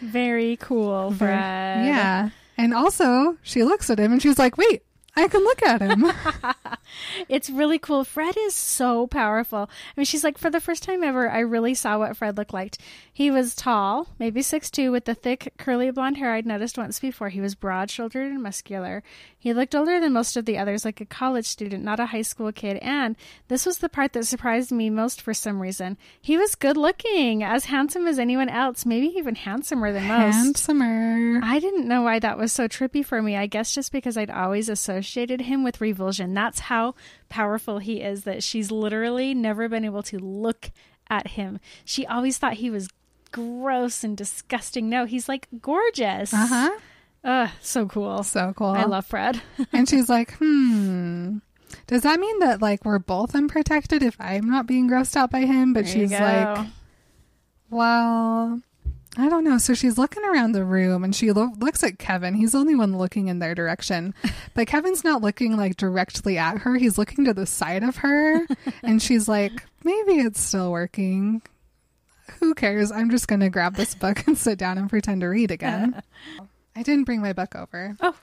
very 0.00 0.56
cool, 0.56 1.10
Fred. 1.10 1.84
Yeah. 1.84 2.30
And 2.56 2.72
also, 2.72 3.36
she 3.42 3.64
looks 3.64 3.90
at 3.90 3.98
him 3.98 4.12
and 4.12 4.22
she's 4.22 4.38
like, 4.38 4.56
wait, 4.56 4.82
I 5.18 5.28
can 5.28 5.42
look 5.42 5.62
at 5.62 5.82
him. 5.82 6.06
It's 7.28 7.50
really 7.50 7.78
cool. 7.78 8.04
Fred 8.04 8.36
is 8.36 8.54
so 8.54 9.06
powerful. 9.06 9.68
I 9.68 10.00
mean, 10.00 10.06
she's 10.06 10.24
like, 10.24 10.38
for 10.38 10.50
the 10.50 10.60
first 10.60 10.82
time 10.82 11.02
ever, 11.04 11.28
I 11.28 11.40
really 11.40 11.74
saw 11.74 11.98
what 11.98 12.16
Fred 12.16 12.36
looked 12.36 12.54
like. 12.54 12.76
He 13.12 13.30
was 13.30 13.54
tall, 13.54 14.08
maybe 14.18 14.40
six 14.42 14.70
two, 14.70 14.90
with 14.92 15.04
the 15.04 15.14
thick, 15.14 15.52
curly 15.58 15.90
blonde 15.90 16.16
hair 16.16 16.32
I'd 16.32 16.46
noticed 16.46 16.78
once 16.78 16.98
before. 16.98 17.28
He 17.28 17.40
was 17.40 17.54
broad 17.54 17.90
shouldered 17.90 18.30
and 18.32 18.42
muscular. 18.42 19.02
He 19.38 19.52
looked 19.52 19.74
older 19.74 20.00
than 20.00 20.12
most 20.12 20.36
of 20.36 20.44
the 20.44 20.58
others, 20.58 20.84
like 20.84 21.00
a 21.00 21.06
college 21.06 21.46
student, 21.46 21.84
not 21.84 22.00
a 22.00 22.06
high 22.06 22.22
school 22.22 22.52
kid. 22.52 22.78
And 22.78 23.16
this 23.48 23.66
was 23.66 23.78
the 23.78 23.88
part 23.88 24.12
that 24.14 24.26
surprised 24.26 24.72
me 24.72 24.90
most 24.90 25.20
for 25.20 25.34
some 25.34 25.60
reason. 25.60 25.98
He 26.20 26.36
was 26.36 26.54
good 26.54 26.76
looking, 26.76 27.42
as 27.42 27.66
handsome 27.66 28.06
as 28.06 28.18
anyone 28.18 28.48
else, 28.48 28.86
maybe 28.86 29.08
even 29.08 29.34
handsomer 29.34 29.92
than 29.92 30.08
most. 30.08 30.34
Handsomer. 30.34 31.40
I 31.42 31.58
didn't 31.58 31.88
know 31.88 32.02
why 32.02 32.18
that 32.20 32.38
was 32.38 32.52
so 32.52 32.68
trippy 32.68 33.04
for 33.04 33.20
me. 33.20 33.36
I 33.36 33.46
guess 33.46 33.72
just 33.72 33.92
because 33.92 34.16
I'd 34.16 34.30
always 34.30 34.68
associated 34.68 35.07
him 35.16 35.64
with 35.64 35.80
revulsion. 35.80 36.34
That's 36.34 36.60
how 36.60 36.94
powerful 37.28 37.78
he 37.78 38.00
is, 38.00 38.24
that 38.24 38.42
she's 38.42 38.70
literally 38.70 39.34
never 39.34 39.68
been 39.68 39.84
able 39.84 40.02
to 40.04 40.18
look 40.18 40.70
at 41.10 41.28
him. 41.28 41.60
She 41.84 42.06
always 42.06 42.38
thought 42.38 42.54
he 42.54 42.70
was 42.70 42.88
gross 43.30 44.04
and 44.04 44.16
disgusting. 44.16 44.88
No, 44.88 45.04
he's 45.04 45.28
like 45.28 45.48
gorgeous. 45.60 46.32
Uh 46.32 46.46
huh. 46.46 46.78
Ugh, 47.24 47.50
so 47.60 47.86
cool. 47.86 48.22
So 48.22 48.52
cool. 48.56 48.68
I 48.68 48.84
love 48.84 49.06
Fred. 49.06 49.42
and 49.72 49.88
she's 49.88 50.08
like, 50.08 50.34
hmm. 50.38 51.38
Does 51.86 52.02
that 52.02 52.20
mean 52.20 52.38
that 52.40 52.62
like 52.62 52.84
we're 52.84 52.98
both 52.98 53.34
unprotected 53.34 54.02
if 54.02 54.16
I'm 54.18 54.48
not 54.48 54.66
being 54.66 54.88
grossed 54.88 55.16
out 55.16 55.30
by 55.30 55.40
him? 55.40 55.72
But 55.72 55.84
There 55.84 55.92
she's 55.92 56.12
like, 56.12 56.66
well, 57.70 58.62
I 59.18 59.28
don't 59.28 59.42
know. 59.42 59.58
So 59.58 59.74
she's 59.74 59.98
looking 59.98 60.24
around 60.24 60.52
the 60.52 60.64
room 60.64 61.02
and 61.02 61.14
she 61.14 61.32
lo- 61.32 61.50
looks 61.58 61.82
at 61.82 61.98
Kevin. 61.98 62.34
He's 62.34 62.52
the 62.52 62.58
only 62.58 62.76
one 62.76 62.96
looking 62.96 63.26
in 63.26 63.40
their 63.40 63.54
direction. 63.54 64.14
But 64.54 64.66
Kevin's 64.66 65.04
not 65.04 65.22
looking 65.22 65.56
like 65.56 65.76
directly 65.76 66.36
at 66.36 66.58
her. 66.58 66.74
He's 66.76 66.98
looking 66.98 67.24
to 67.26 67.34
the 67.34 67.46
side 67.46 67.84
of 67.84 67.98
her. 67.98 68.44
and 68.82 69.00
she's 69.00 69.28
like, 69.28 69.52
maybe 69.84 70.14
it's 70.14 70.40
still 70.40 70.72
working. 70.72 71.42
Who 72.40 72.54
cares? 72.54 72.90
I'm 72.90 73.10
just 73.10 73.28
going 73.28 73.40
to 73.40 73.50
grab 73.50 73.76
this 73.76 73.94
book 73.94 74.26
and 74.26 74.36
sit 74.36 74.58
down 74.58 74.76
and 74.76 74.90
pretend 74.90 75.20
to 75.20 75.28
read 75.28 75.52
again. 75.52 76.02
I 76.76 76.82
didn't 76.82 77.04
bring 77.04 77.20
my 77.20 77.32
book 77.32 77.54
over. 77.54 77.96
Oh. 78.00 78.16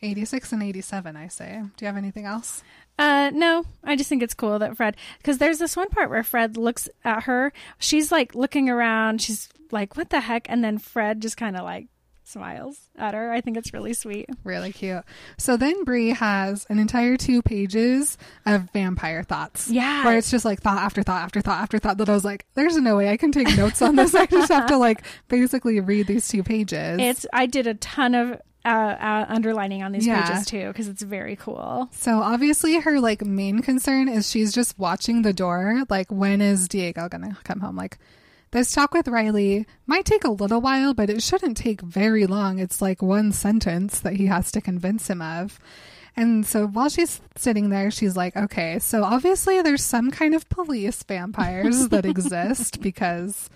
86 0.00 0.52
and 0.52 0.62
87, 0.62 1.16
I 1.16 1.28
say. 1.28 1.62
Do 1.76 1.84
you 1.84 1.86
have 1.86 1.96
anything 1.96 2.24
else? 2.24 2.64
Uh, 2.98 3.30
no, 3.34 3.64
I 3.82 3.96
just 3.96 4.08
think 4.08 4.22
it's 4.22 4.34
cool 4.34 4.58
that 4.58 4.76
Fred, 4.76 4.96
because 5.18 5.38
there's 5.38 5.58
this 5.58 5.76
one 5.76 5.88
part 5.88 6.10
where 6.10 6.22
Fred 6.22 6.56
looks 6.56 6.88
at 7.04 7.24
her. 7.24 7.52
She's 7.78 8.12
like 8.12 8.34
looking 8.34 8.68
around. 8.68 9.20
She's 9.22 9.48
like, 9.70 9.96
what 9.96 10.10
the 10.10 10.20
heck? 10.20 10.48
And 10.48 10.62
then 10.62 10.78
Fred 10.78 11.20
just 11.22 11.36
kind 11.36 11.56
of 11.56 11.64
like 11.64 11.88
smiles 12.24 12.78
at 12.96 13.14
her. 13.14 13.32
I 13.32 13.40
think 13.40 13.56
it's 13.56 13.74
really 13.74 13.94
sweet. 13.94 14.28
Really 14.44 14.72
cute. 14.72 15.02
So 15.36 15.56
then 15.56 15.84
Bree 15.84 16.10
has 16.10 16.64
an 16.68 16.78
entire 16.78 17.16
two 17.16 17.42
pages 17.42 18.16
of 18.46 18.70
vampire 18.72 19.22
thoughts. 19.22 19.68
Yeah. 19.68 20.04
Where 20.04 20.16
it's 20.16 20.30
just 20.30 20.44
like 20.44 20.60
thought 20.60 20.78
after 20.78 21.02
thought 21.02 21.22
after 21.22 21.40
thought 21.40 21.60
after 21.60 21.78
thought 21.78 21.98
that 21.98 22.08
I 22.08 22.12
was 22.14 22.24
like, 22.24 22.46
there's 22.54 22.76
no 22.76 22.96
way 22.96 23.10
I 23.10 23.16
can 23.16 23.32
take 23.32 23.54
notes 23.56 23.82
on 23.82 23.96
this. 23.96 24.14
I 24.14 24.26
just 24.26 24.52
have 24.52 24.66
to 24.68 24.76
like 24.76 25.02
basically 25.28 25.80
read 25.80 26.06
these 26.06 26.28
two 26.28 26.42
pages. 26.42 26.98
It's, 27.00 27.26
I 27.32 27.46
did 27.46 27.66
a 27.66 27.74
ton 27.74 28.14
of 28.14 28.40
uh, 28.64 28.68
uh, 28.68 29.26
underlining 29.28 29.82
on 29.82 29.92
these 29.92 30.06
Yeah. 30.06 30.22
pages 30.26 30.46
too 30.46 30.68
because 30.68 30.88
it's 30.88 31.02
very 31.02 31.36
cool. 31.36 31.88
So 31.92 32.18
obviously 32.22 32.78
her 32.80 33.00
like 33.00 33.24
main 33.24 33.60
concern 33.60 34.08
is 34.08 34.30
she's 34.30 34.52
just 34.52 34.78
watching 34.78 35.22
the 35.22 35.32
door. 35.32 35.82
Like 35.88 36.10
when 36.10 36.40
is 36.40 36.68
Diego 36.68 37.08
gonna 37.08 37.36
come 37.44 37.60
home? 37.60 37.76
Like 37.76 37.98
this 38.52 38.72
talk 38.72 38.92
with 38.92 39.08
Riley 39.08 39.66
might 39.86 40.04
take 40.04 40.24
a 40.24 40.30
little 40.30 40.60
while, 40.60 40.92
but 40.94 41.08
it 41.10 41.22
shouldn't 41.22 41.56
take 41.56 41.80
very 41.80 42.26
long. 42.26 42.58
It's 42.58 42.82
like 42.82 43.00
one 43.02 43.32
sentence 43.32 43.98
that 44.00 44.14
he 44.14 44.26
has 44.26 44.52
to 44.52 44.60
convince 44.60 45.08
him 45.08 45.22
of. 45.22 45.58
And 46.14 46.44
so 46.44 46.66
while 46.66 46.90
she's 46.90 47.22
sitting 47.36 47.70
there, 47.70 47.90
she's 47.90 48.14
like, 48.14 48.36
okay, 48.36 48.78
so 48.78 49.02
obviously 49.02 49.62
there's 49.62 49.82
some 49.82 50.10
kind 50.10 50.34
of 50.34 50.46
police 50.50 51.02
vampires 51.02 51.88
that 51.88 52.04
exist 52.14 52.82
because 52.82 53.48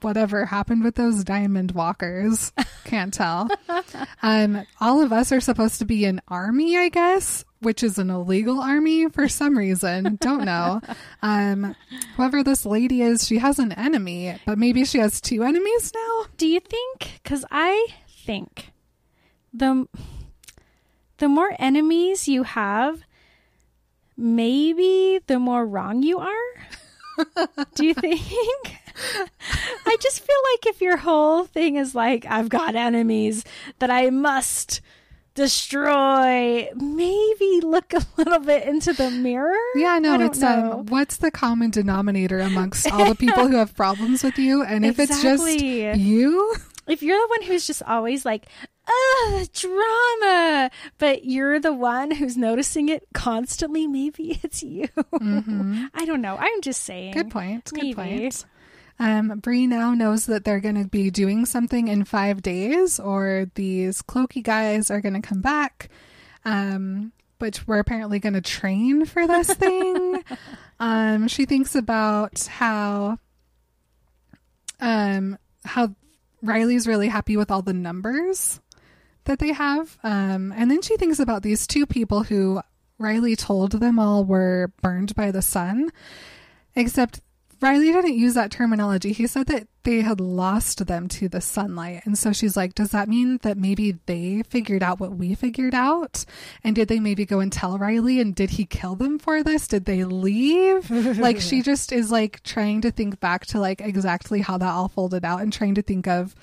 whatever 0.00 0.44
happened 0.46 0.84
with 0.84 0.94
those 0.94 1.24
diamond 1.24 1.72
walkers, 1.72 2.52
can't 2.84 3.12
tell. 3.12 3.48
Um, 4.22 4.66
all 4.80 5.02
of 5.02 5.12
us 5.12 5.32
are 5.32 5.40
supposed 5.40 5.78
to 5.78 5.84
be 5.84 6.04
an 6.04 6.20
army, 6.28 6.76
I 6.76 6.88
guess, 6.88 7.44
which 7.60 7.82
is 7.82 7.98
an 7.98 8.10
illegal 8.10 8.60
army 8.60 9.08
for 9.08 9.28
some 9.28 9.56
reason. 9.56 10.16
Don't 10.20 10.44
know. 10.44 10.80
Um, 11.22 11.74
whoever 12.16 12.42
this 12.42 12.66
lady 12.66 13.02
is, 13.02 13.26
she 13.26 13.38
has 13.38 13.58
an 13.58 13.72
enemy, 13.72 14.38
but 14.46 14.58
maybe 14.58 14.84
she 14.84 14.98
has 14.98 15.20
two 15.20 15.42
enemies 15.42 15.92
now. 15.94 16.24
Do 16.36 16.46
you 16.46 16.60
think? 16.60 17.20
Because 17.22 17.44
I 17.50 17.88
think 18.08 18.72
the 19.52 19.86
the 21.18 21.28
more 21.28 21.54
enemies 21.58 22.28
you 22.28 22.42
have, 22.42 23.00
maybe 24.16 25.20
the 25.26 25.38
more 25.38 25.66
wrong 25.66 26.02
you 26.02 26.18
are. 26.18 27.56
Do 27.74 27.86
you 27.86 27.94
think? 27.94 28.78
I 29.86 29.96
just 30.00 30.20
feel 30.20 30.36
like 30.52 30.66
if 30.66 30.80
your 30.80 30.96
whole 30.96 31.44
thing 31.44 31.76
is 31.76 31.94
like, 31.94 32.26
I've 32.28 32.48
got 32.48 32.74
enemies 32.74 33.44
that 33.78 33.90
I 33.90 34.10
must 34.10 34.80
destroy, 35.34 36.68
maybe 36.74 37.60
look 37.62 37.92
a 37.92 38.00
little 38.16 38.38
bit 38.38 38.66
into 38.66 38.92
the 38.92 39.10
mirror. 39.10 39.54
Yeah, 39.74 39.92
I 39.94 39.98
no, 39.98 40.16
don't 40.16 40.26
it's 40.28 40.38
know. 40.40 40.72
um, 40.80 40.86
what's 40.86 41.18
the 41.18 41.30
common 41.30 41.70
denominator 41.70 42.38
amongst 42.40 42.90
all 42.92 43.06
the 43.06 43.14
people 43.14 43.46
who 43.48 43.56
have 43.56 43.74
problems 43.74 44.22
with 44.22 44.38
you? 44.38 44.62
And 44.62 44.84
if 44.84 44.98
it's 44.98 45.10
Exactly. 45.10 45.82
just 45.82 46.00
you, 46.00 46.54
if 46.86 47.02
you're 47.02 47.18
the 47.18 47.28
one 47.28 47.42
who's 47.42 47.66
just 47.66 47.82
always 47.82 48.24
like, 48.24 48.46
ugh, 48.88 49.48
drama, 49.52 50.70
but 50.98 51.24
you're 51.24 51.58
the 51.60 51.72
one 51.72 52.12
who's 52.12 52.36
noticing 52.36 52.88
it 52.88 53.06
constantly, 53.12 53.86
maybe 53.86 54.40
it's 54.42 54.62
you. 54.62 54.88
I 55.94 56.04
don't 56.06 56.22
know. 56.22 56.36
I'm 56.38 56.60
just 56.62 56.82
saying. 56.84 57.12
Mm-hmm. 57.12 57.20
good 57.22 57.30
point. 57.30 57.70
Maybe. 57.72 57.88
Good 57.92 57.96
point. 57.96 58.44
Um, 58.98 59.40
Bree 59.40 59.66
now 59.66 59.92
knows 59.94 60.26
that 60.26 60.44
they're 60.44 60.60
going 60.60 60.82
to 60.82 60.88
be 60.88 61.10
doing 61.10 61.44
something 61.44 61.88
in 61.88 62.04
five 62.04 62.42
days, 62.42 62.98
or 62.98 63.50
these 63.54 64.02
cloaky 64.02 64.42
guys 64.42 64.90
are 64.90 65.00
going 65.00 65.20
to 65.20 65.26
come 65.26 65.42
back. 65.42 65.90
Um, 66.44 67.12
but 67.38 67.60
we're 67.66 67.78
apparently 67.78 68.18
going 68.18 68.34
to 68.34 68.40
train 68.40 69.04
for 69.04 69.26
this 69.26 69.52
thing. 69.54 70.24
um, 70.80 71.28
she 71.28 71.44
thinks 71.44 71.74
about 71.74 72.46
how, 72.46 73.18
um, 74.80 75.36
how 75.64 75.94
Riley's 76.42 76.86
really 76.86 77.08
happy 77.08 77.36
with 77.36 77.50
all 77.50 77.62
the 77.62 77.74
numbers 77.74 78.60
that 79.24 79.38
they 79.38 79.52
have. 79.52 79.98
Um, 80.02 80.52
and 80.56 80.70
then 80.70 80.80
she 80.82 80.96
thinks 80.96 81.18
about 81.18 81.42
these 81.42 81.66
two 81.66 81.84
people 81.84 82.22
who 82.22 82.60
Riley 82.98 83.36
told 83.36 83.72
them 83.72 83.98
all 83.98 84.24
were 84.24 84.72
burned 84.80 85.14
by 85.14 85.30
the 85.30 85.42
sun, 85.42 85.90
except 86.74 87.20
Riley 87.60 87.92
didn't 87.92 88.18
use 88.18 88.34
that 88.34 88.50
terminology. 88.50 89.12
He 89.12 89.26
said 89.26 89.46
that 89.46 89.66
they 89.82 90.00
had 90.00 90.20
lost 90.20 90.86
them 90.86 91.08
to 91.08 91.28
the 91.28 91.40
sunlight. 91.40 92.02
And 92.04 92.18
so 92.18 92.32
she's 92.32 92.56
like, 92.56 92.74
does 92.74 92.90
that 92.90 93.08
mean 93.08 93.38
that 93.42 93.56
maybe 93.56 93.98
they 94.06 94.42
figured 94.42 94.82
out 94.82 95.00
what 95.00 95.14
we 95.16 95.34
figured 95.34 95.74
out? 95.74 96.24
And 96.62 96.76
did 96.76 96.88
they 96.88 97.00
maybe 97.00 97.24
go 97.24 97.40
and 97.40 97.52
tell 97.52 97.78
Riley? 97.78 98.20
And 98.20 98.34
did 98.34 98.50
he 98.50 98.64
kill 98.64 98.96
them 98.96 99.18
for 99.18 99.42
this? 99.42 99.68
Did 99.68 99.84
they 99.84 100.04
leave? 100.04 100.90
like 101.18 101.40
she 101.40 101.62
just 101.62 101.92
is 101.92 102.10
like 102.10 102.42
trying 102.42 102.82
to 102.82 102.90
think 102.90 103.20
back 103.20 103.46
to 103.46 103.60
like 103.60 103.80
exactly 103.80 104.40
how 104.40 104.58
that 104.58 104.72
all 104.72 104.88
folded 104.88 105.24
out 105.24 105.40
and 105.40 105.52
trying 105.52 105.76
to 105.76 105.82
think 105.82 106.06
of 106.06 106.34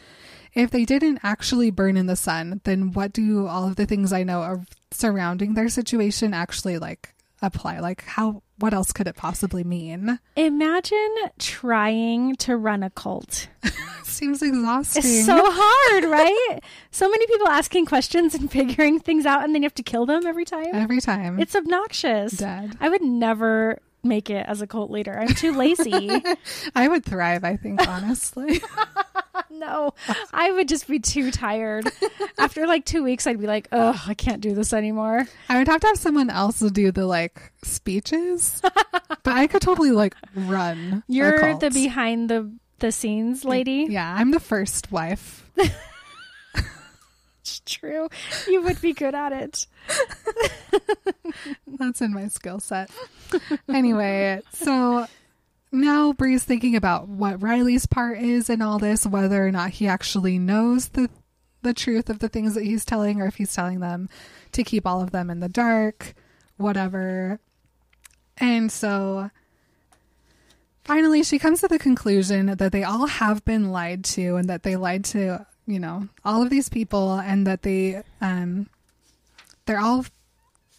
if 0.53 0.71
they 0.71 0.85
didn't 0.85 1.19
actually 1.23 1.71
burn 1.71 1.97
in 1.97 2.05
the 2.05 2.15
sun, 2.15 2.61
then 2.63 2.91
what 2.91 3.11
do 3.11 3.47
all 3.47 3.67
of 3.67 3.75
the 3.75 3.85
things 3.85 4.13
I 4.13 4.23
know 4.23 4.43
of 4.43 4.67
surrounding 4.91 5.53
their 5.53 5.69
situation 5.69 6.33
actually 6.33 6.77
like 6.77 7.13
apply? 7.41 7.79
Like 7.79 8.03
how 8.03 8.43
what 8.59 8.73
else 8.73 8.91
could 8.91 9.07
it 9.07 9.15
possibly 9.15 9.63
mean? 9.63 10.19
Imagine 10.35 11.15
trying 11.39 12.35
to 12.37 12.55
run 12.57 12.83
a 12.83 12.89
cult. 12.89 13.47
Seems 14.03 14.41
exhausting. 14.41 15.03
It's 15.03 15.25
so 15.25 15.41
hard, 15.43 16.03
right? 16.05 16.59
so 16.91 17.09
many 17.09 17.25
people 17.27 17.47
asking 17.47 17.85
questions 17.85 18.35
and 18.35 18.51
figuring 18.51 18.99
things 18.99 19.25
out, 19.25 19.43
and 19.43 19.53
then 19.55 19.63
you 19.63 19.65
have 19.65 19.73
to 19.75 19.83
kill 19.83 20.05
them 20.05 20.25
every 20.25 20.45
time. 20.45 20.67
Every 20.73 21.01
time. 21.01 21.39
It's 21.39 21.55
obnoxious. 21.55 22.33
dead. 22.33 22.77
I 22.79 22.89
would 22.89 23.01
never 23.01 23.79
make 24.03 24.29
it 24.29 24.45
as 24.47 24.61
a 24.61 24.67
cult 24.67 24.91
leader. 24.91 25.17
I'm 25.17 25.27
too 25.29 25.53
lazy. 25.53 26.09
I 26.75 26.87
would 26.87 27.05
thrive, 27.05 27.43
I 27.43 27.55
think, 27.55 27.87
honestly. 27.87 28.61
no, 29.49 29.93
I 30.33 30.51
would 30.51 30.67
just 30.67 30.87
be 30.87 30.99
too 30.99 31.31
tired. 31.31 31.87
After 32.37 32.67
like 32.67 32.85
two 32.85 33.03
weeks, 33.03 33.25
I'd 33.25 33.39
be 33.39 33.47
like, 33.47 33.67
oh, 33.71 34.01
I 34.07 34.13
can't 34.13 34.41
do 34.41 34.53
this 34.53 34.73
anymore. 34.73 35.25
I 35.49 35.57
would 35.57 35.67
have 35.67 35.81
to 35.81 35.87
have 35.87 35.97
someone 35.97 36.29
else 36.29 36.59
do 36.59 36.91
the 36.91 37.05
like 37.05 37.51
speeches. 37.63 38.61
but 38.61 39.27
I 39.27 39.47
could 39.47 39.61
totally 39.61 39.91
like 39.91 40.15
run. 40.35 41.03
You're 41.07 41.57
the 41.57 41.69
behind 41.69 42.29
the 42.29 42.51
the 42.79 42.91
scenes 42.91 43.45
lady. 43.45 43.87
Yeah, 43.89 44.13
I'm 44.13 44.31
the 44.31 44.39
first 44.41 44.91
wife. 44.91 45.49
True. 47.73 48.07
You 48.47 48.61
would 48.61 48.79
be 48.81 48.93
good 48.93 49.15
at 49.15 49.31
it. 49.31 49.67
That's 51.67 52.01
in 52.01 52.13
my 52.13 52.27
skill 52.27 52.59
set. 52.59 52.91
anyway, 53.67 54.41
so 54.53 55.07
now 55.71 56.13
Bree's 56.13 56.43
thinking 56.43 56.75
about 56.75 57.07
what 57.07 57.41
Riley's 57.41 57.87
part 57.87 58.19
is 58.19 58.49
in 58.49 58.61
all 58.61 58.77
this, 58.77 59.07
whether 59.07 59.45
or 59.45 59.51
not 59.51 59.71
he 59.71 59.87
actually 59.87 60.37
knows 60.37 60.89
the 60.89 61.09
the 61.63 61.73
truth 61.73 62.09
of 62.09 62.19
the 62.19 62.29
things 62.29 62.55
that 62.55 62.63
he's 62.63 62.85
telling, 62.85 63.21
or 63.21 63.25
if 63.25 63.35
he's 63.35 63.55
telling 63.55 63.79
them 63.79 64.09
to 64.51 64.63
keep 64.63 64.85
all 64.85 65.01
of 65.01 65.11
them 65.11 65.29
in 65.29 65.39
the 65.39 65.49
dark, 65.49 66.13
whatever. 66.57 67.39
And 68.37 68.71
so 68.71 69.31
finally 70.83 71.23
she 71.23 71.39
comes 71.39 71.61
to 71.61 71.67
the 71.67 71.79
conclusion 71.79 72.57
that 72.57 72.71
they 72.71 72.83
all 72.83 73.07
have 73.07 73.43
been 73.45 73.71
lied 73.71 74.03
to 74.03 74.35
and 74.35 74.49
that 74.49 74.63
they 74.63 74.75
lied 74.75 75.05
to, 75.05 75.47
you 75.65 75.79
know, 75.79 76.07
all 76.25 76.41
of 76.41 76.49
these 76.49 76.69
people 76.69 77.13
and 77.19 77.45
that 77.47 77.61
they 77.63 78.01
um 78.21 78.67
they're 79.65 79.79
all 79.79 80.05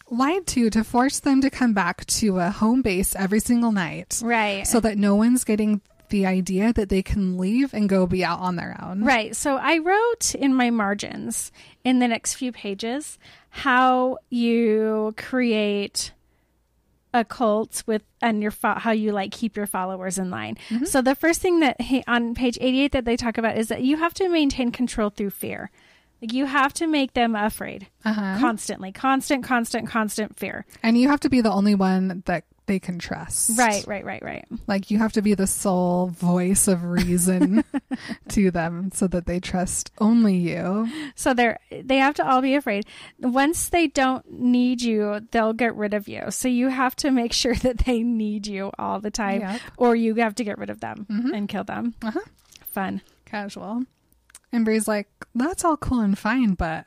lied 0.09 0.45
to 0.47 0.69
to 0.69 0.83
force 0.83 1.19
them 1.19 1.41
to 1.41 1.49
come 1.49 1.73
back 1.73 2.05
to 2.05 2.37
a 2.39 2.51
home 2.51 2.81
base 2.83 3.15
every 3.15 3.39
single 3.39 3.71
night 3.71 4.21
Right. 4.23 4.65
so 4.67 4.79
that 4.79 4.97
no 4.97 5.15
one's 5.15 5.43
getting 5.43 5.81
the 6.09 6.27
idea 6.27 6.71
that 6.71 6.89
they 6.89 7.01
can 7.01 7.35
leave 7.39 7.73
and 7.73 7.89
go 7.89 8.05
be 8.05 8.23
out 8.23 8.39
on 8.39 8.55
their 8.57 8.77
own. 8.79 9.03
Right. 9.03 9.35
So 9.35 9.57
I 9.57 9.79
wrote 9.79 10.35
in 10.35 10.53
my 10.53 10.69
margins 10.69 11.51
in 11.83 11.97
the 11.97 12.07
next 12.07 12.35
few 12.35 12.51
pages 12.51 13.17
how 13.49 14.19
you 14.29 15.15
create 15.17 16.11
a 17.15 17.23
cult 17.23 17.83
with 17.87 18.03
and 18.21 18.41
your 18.41 18.51
fo- 18.51 18.75
how 18.79 18.91
you 18.91 19.11
like 19.11 19.31
keep 19.31 19.55
your 19.55 19.67
followers 19.67 20.17
in 20.17 20.29
line. 20.29 20.57
So 20.83 21.01
the 21.01 21.15
first 21.15 21.39
thing 21.41 21.59
that 21.61 21.79
he, 21.81 22.03
on 22.07 22.35
page 22.35 22.57
88 22.59 22.91
that 22.91 23.05
they 23.05 23.15
talk 23.15 23.37
about 23.37 23.57
is 23.57 23.67
that 23.69 23.81
you 23.83 23.97
have 23.97 24.13
to 24.15 24.27
maintain 24.29 24.71
control 24.71 25.09
through 25.09 25.29
fear. 25.31 25.71
Like 26.21 26.33
you 26.33 26.45
have 26.45 26.73
to 26.73 26.87
make 26.87 27.13
them 27.13 27.35
afraid 27.35 27.87
Uh-huh. 28.03 28.37
constantly, 28.39 28.91
constant, 28.91 29.43
constant, 29.43 29.87
constant 29.87 30.37
fear. 30.37 30.65
And 30.83 30.97
you 30.97 31.09
have 31.09 31.19
to 31.21 31.29
be 31.29 31.41
the 31.41 31.51
only 31.51 31.75
one 31.75 32.23
that 32.25 32.43
they 32.67 32.79
can 32.79 32.97
trust. 32.99 33.57
Right, 33.57 33.85
right, 33.87 34.03
right, 34.03 34.23
right. 34.23 34.45
Like 34.67 34.89
you 34.89 34.97
have 34.97 35.13
to 35.13 35.21
be 35.21 35.33
the 35.35 35.47
sole 35.47 36.07
voice 36.07 36.67
of 36.67 36.83
reason 36.83 37.63
to 38.29 38.51
them 38.51 38.91
so 38.93 39.07
that 39.07 39.25
they 39.27 39.39
trust 39.39 39.91
only 39.99 40.35
you. 40.37 40.87
So 41.15 41.33
they're 41.33 41.59
they 41.71 41.97
have 41.97 42.15
to 42.15 42.27
all 42.27 42.41
be 42.41 42.55
afraid. 42.55 42.85
Once 43.19 43.69
they 43.69 43.87
don't 43.87 44.29
need 44.31 44.81
you, 44.81 45.21
they'll 45.31 45.53
get 45.53 45.75
rid 45.75 45.93
of 45.93 46.07
you. 46.07 46.23
So 46.31 46.47
you 46.47 46.69
have 46.69 46.95
to 46.97 47.11
make 47.11 47.33
sure 47.41 47.55
that 47.55 47.79
they 47.79 48.01
need 48.03 48.47
you 48.47 48.71
all 48.79 48.99
the 48.99 49.11
time, 49.11 49.41
Yep. 49.41 49.61
or 49.77 49.95
you 49.95 50.15
have 50.15 50.35
to 50.35 50.43
get 50.43 50.57
rid 50.57 50.69
of 50.69 50.79
them 50.79 51.05
and 51.33 51.47
kill 51.47 51.63
them. 51.63 51.93
Uh-huh. 52.03 52.19
Fun. 52.65 53.01
Casual. 53.25 53.83
And 54.51 54.63
Bree's 54.65 54.87
like, 54.87 55.07
that's 55.33 55.65
all 55.65 55.77
cool 55.77 55.99
and 55.99 56.17
fine, 56.17 56.53
but 56.53 56.85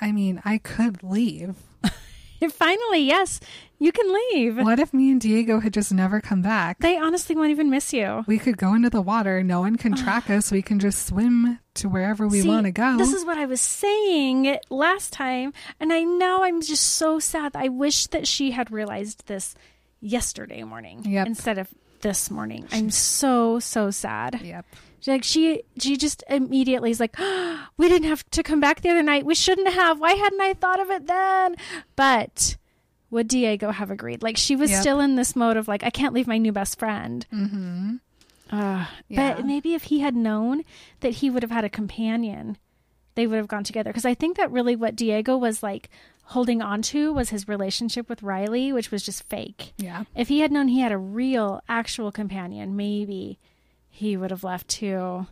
I 0.00 0.10
mean, 0.12 0.42
I 0.44 0.58
could 0.58 1.02
leave. 1.02 1.54
Finally, 2.50 3.04
yes, 3.04 3.38
you 3.82 3.90
can 3.90 4.14
leave. 4.14 4.58
What 4.58 4.78
if 4.78 4.94
me 4.94 5.10
and 5.10 5.20
Diego 5.20 5.58
had 5.58 5.74
just 5.74 5.92
never 5.92 6.20
come 6.20 6.40
back? 6.40 6.78
They 6.78 6.96
honestly 6.96 7.34
won't 7.34 7.50
even 7.50 7.68
miss 7.68 7.92
you. 7.92 8.22
We 8.28 8.38
could 8.38 8.56
go 8.56 8.74
into 8.74 8.90
the 8.90 9.02
water. 9.02 9.42
No 9.42 9.58
one 9.60 9.74
can 9.76 9.96
track 9.96 10.30
us. 10.30 10.52
We 10.52 10.62
can 10.62 10.78
just 10.78 11.04
swim 11.04 11.58
to 11.74 11.88
wherever 11.88 12.28
we 12.28 12.42
See, 12.42 12.48
want 12.48 12.66
to 12.66 12.70
go. 12.70 12.96
This 12.96 13.12
is 13.12 13.24
what 13.24 13.38
I 13.38 13.46
was 13.46 13.60
saying 13.60 14.56
last 14.70 15.12
time, 15.12 15.52
and 15.80 15.92
I 15.92 16.04
know 16.04 16.44
I'm 16.44 16.62
just 16.62 16.86
so 16.94 17.18
sad. 17.18 17.56
I 17.56 17.68
wish 17.68 18.06
that 18.08 18.28
she 18.28 18.52
had 18.52 18.70
realized 18.70 19.26
this 19.26 19.56
yesterday 20.00 20.62
morning 20.62 21.02
Yep. 21.04 21.26
instead 21.26 21.58
of 21.58 21.68
this 22.02 22.30
morning. 22.30 22.68
I'm 22.70 22.90
so 22.90 23.58
so 23.58 23.90
sad. 23.90 24.40
Yep. 24.42 24.64
Like 25.08 25.24
she 25.24 25.62
she 25.78 25.96
just 25.96 26.22
immediately 26.28 26.92
is 26.92 27.00
like, 27.00 27.16
oh, 27.18 27.66
we 27.76 27.88
didn't 27.88 28.08
have 28.08 28.28
to 28.30 28.44
come 28.44 28.60
back 28.60 28.80
the 28.82 28.90
other 28.90 29.02
night. 29.02 29.26
We 29.26 29.34
shouldn't 29.34 29.72
have. 29.72 29.98
Why 29.98 30.12
hadn't 30.12 30.40
I 30.40 30.54
thought 30.54 30.78
of 30.80 30.90
it 30.90 31.06
then? 31.08 31.56
But 31.96 32.56
would 33.12 33.28
Diego 33.28 33.70
have 33.70 33.90
agreed? 33.92 34.22
Like 34.22 34.36
she 34.36 34.56
was 34.56 34.70
Yep. 34.72 34.80
still 34.80 34.98
in 35.00 35.14
this 35.14 35.36
mode 35.36 35.56
of 35.56 35.68
like, 35.68 35.84
I 35.84 35.90
can't 35.90 36.12
leave 36.14 36.26
my 36.26 36.38
new 36.38 36.50
best 36.50 36.78
friend. 36.78 37.24
Mm-hmm. 37.32 37.96
Uh, 38.50 38.86
Yeah. 39.08 39.34
But 39.36 39.44
maybe 39.46 39.74
if 39.74 39.84
he 39.84 40.00
had 40.00 40.16
known 40.16 40.62
that 41.00 41.14
he 41.14 41.30
would 41.30 41.42
have 41.44 41.52
had 41.52 41.64
a 41.64 41.68
companion, 41.68 42.56
they 43.14 43.26
would 43.26 43.36
have 43.36 43.48
gone 43.48 43.64
together. 43.64 43.90
Because 43.90 44.04
I 44.06 44.14
think 44.14 44.36
that 44.38 44.50
really 44.50 44.74
what 44.74 44.96
Diego 44.96 45.36
was 45.36 45.62
like 45.62 45.88
holding 46.24 46.62
on 46.62 46.80
to 46.82 47.12
was 47.12 47.28
his 47.30 47.46
relationship 47.48 48.08
with 48.08 48.22
Riley, 48.22 48.72
which 48.72 48.90
was 48.90 49.02
just 49.02 49.24
fake. 49.28 49.74
Yeah. 49.76 50.04
If 50.16 50.28
he 50.28 50.40
had 50.40 50.50
known 50.50 50.68
he 50.68 50.80
had 50.80 50.92
a 50.92 50.98
real, 50.98 51.62
actual 51.68 52.10
companion, 52.12 52.76
maybe 52.76 53.38
he 53.90 54.16
would 54.16 54.30
have 54.30 54.44
left 54.44 54.68
too. 54.68 55.26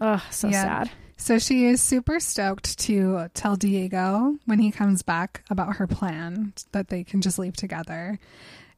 Oh, 0.00 0.26
so 0.30 0.48
Yeah. 0.48 0.62
sad. 0.62 0.90
So 1.20 1.38
she 1.38 1.66
is 1.66 1.82
super 1.82 2.18
stoked 2.18 2.78
to 2.80 3.28
tell 3.34 3.54
Diego 3.54 4.36
when 4.46 4.58
he 4.58 4.70
comes 4.70 5.02
back 5.02 5.44
about 5.50 5.76
her 5.76 5.86
plan 5.86 6.54
that 6.72 6.88
they 6.88 7.04
can 7.04 7.20
just 7.20 7.38
leave 7.38 7.54
together. 7.54 8.18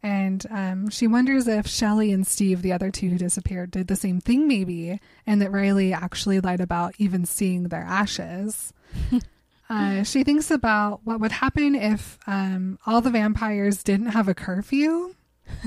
And 0.03 0.45
um, 0.51 0.91
she 0.91 1.07
wonders 1.07 1.47
if 1.47 1.69
Shelly 1.69 2.11
and 2.11 2.27
Steve, 2.27 2.61
the 2.61 2.73
other 2.73 2.91
two 2.91 3.11
who 3.11 3.17
disappeared, 3.17 3.71
did 3.71 3.87
the 3.87 3.95
same 3.95 4.21
thing, 4.21 4.49
maybe, 4.49 5.01
and 5.25 5.41
that 5.41 5.53
Riley 5.53 5.93
actually 5.93 6.41
lied 6.41 6.61
about 6.61 6.95
even 6.99 7.27
seeing 7.27 7.69
their 7.69 7.85
ashes. 7.85 8.73
uh, 9.71 10.03
she 10.03 10.25
thinks 10.25 10.51
about 10.51 11.01
what 11.05 11.21
would 11.21 11.33
happen 11.33 11.77
if 11.77 12.19
um, 12.27 12.77
all 12.85 13.01
the 13.01 13.11
vampires 13.11 13.85
didn't 13.85 14.09
have 14.09 14.27
a 14.27 14.35
curfew. 14.35 15.15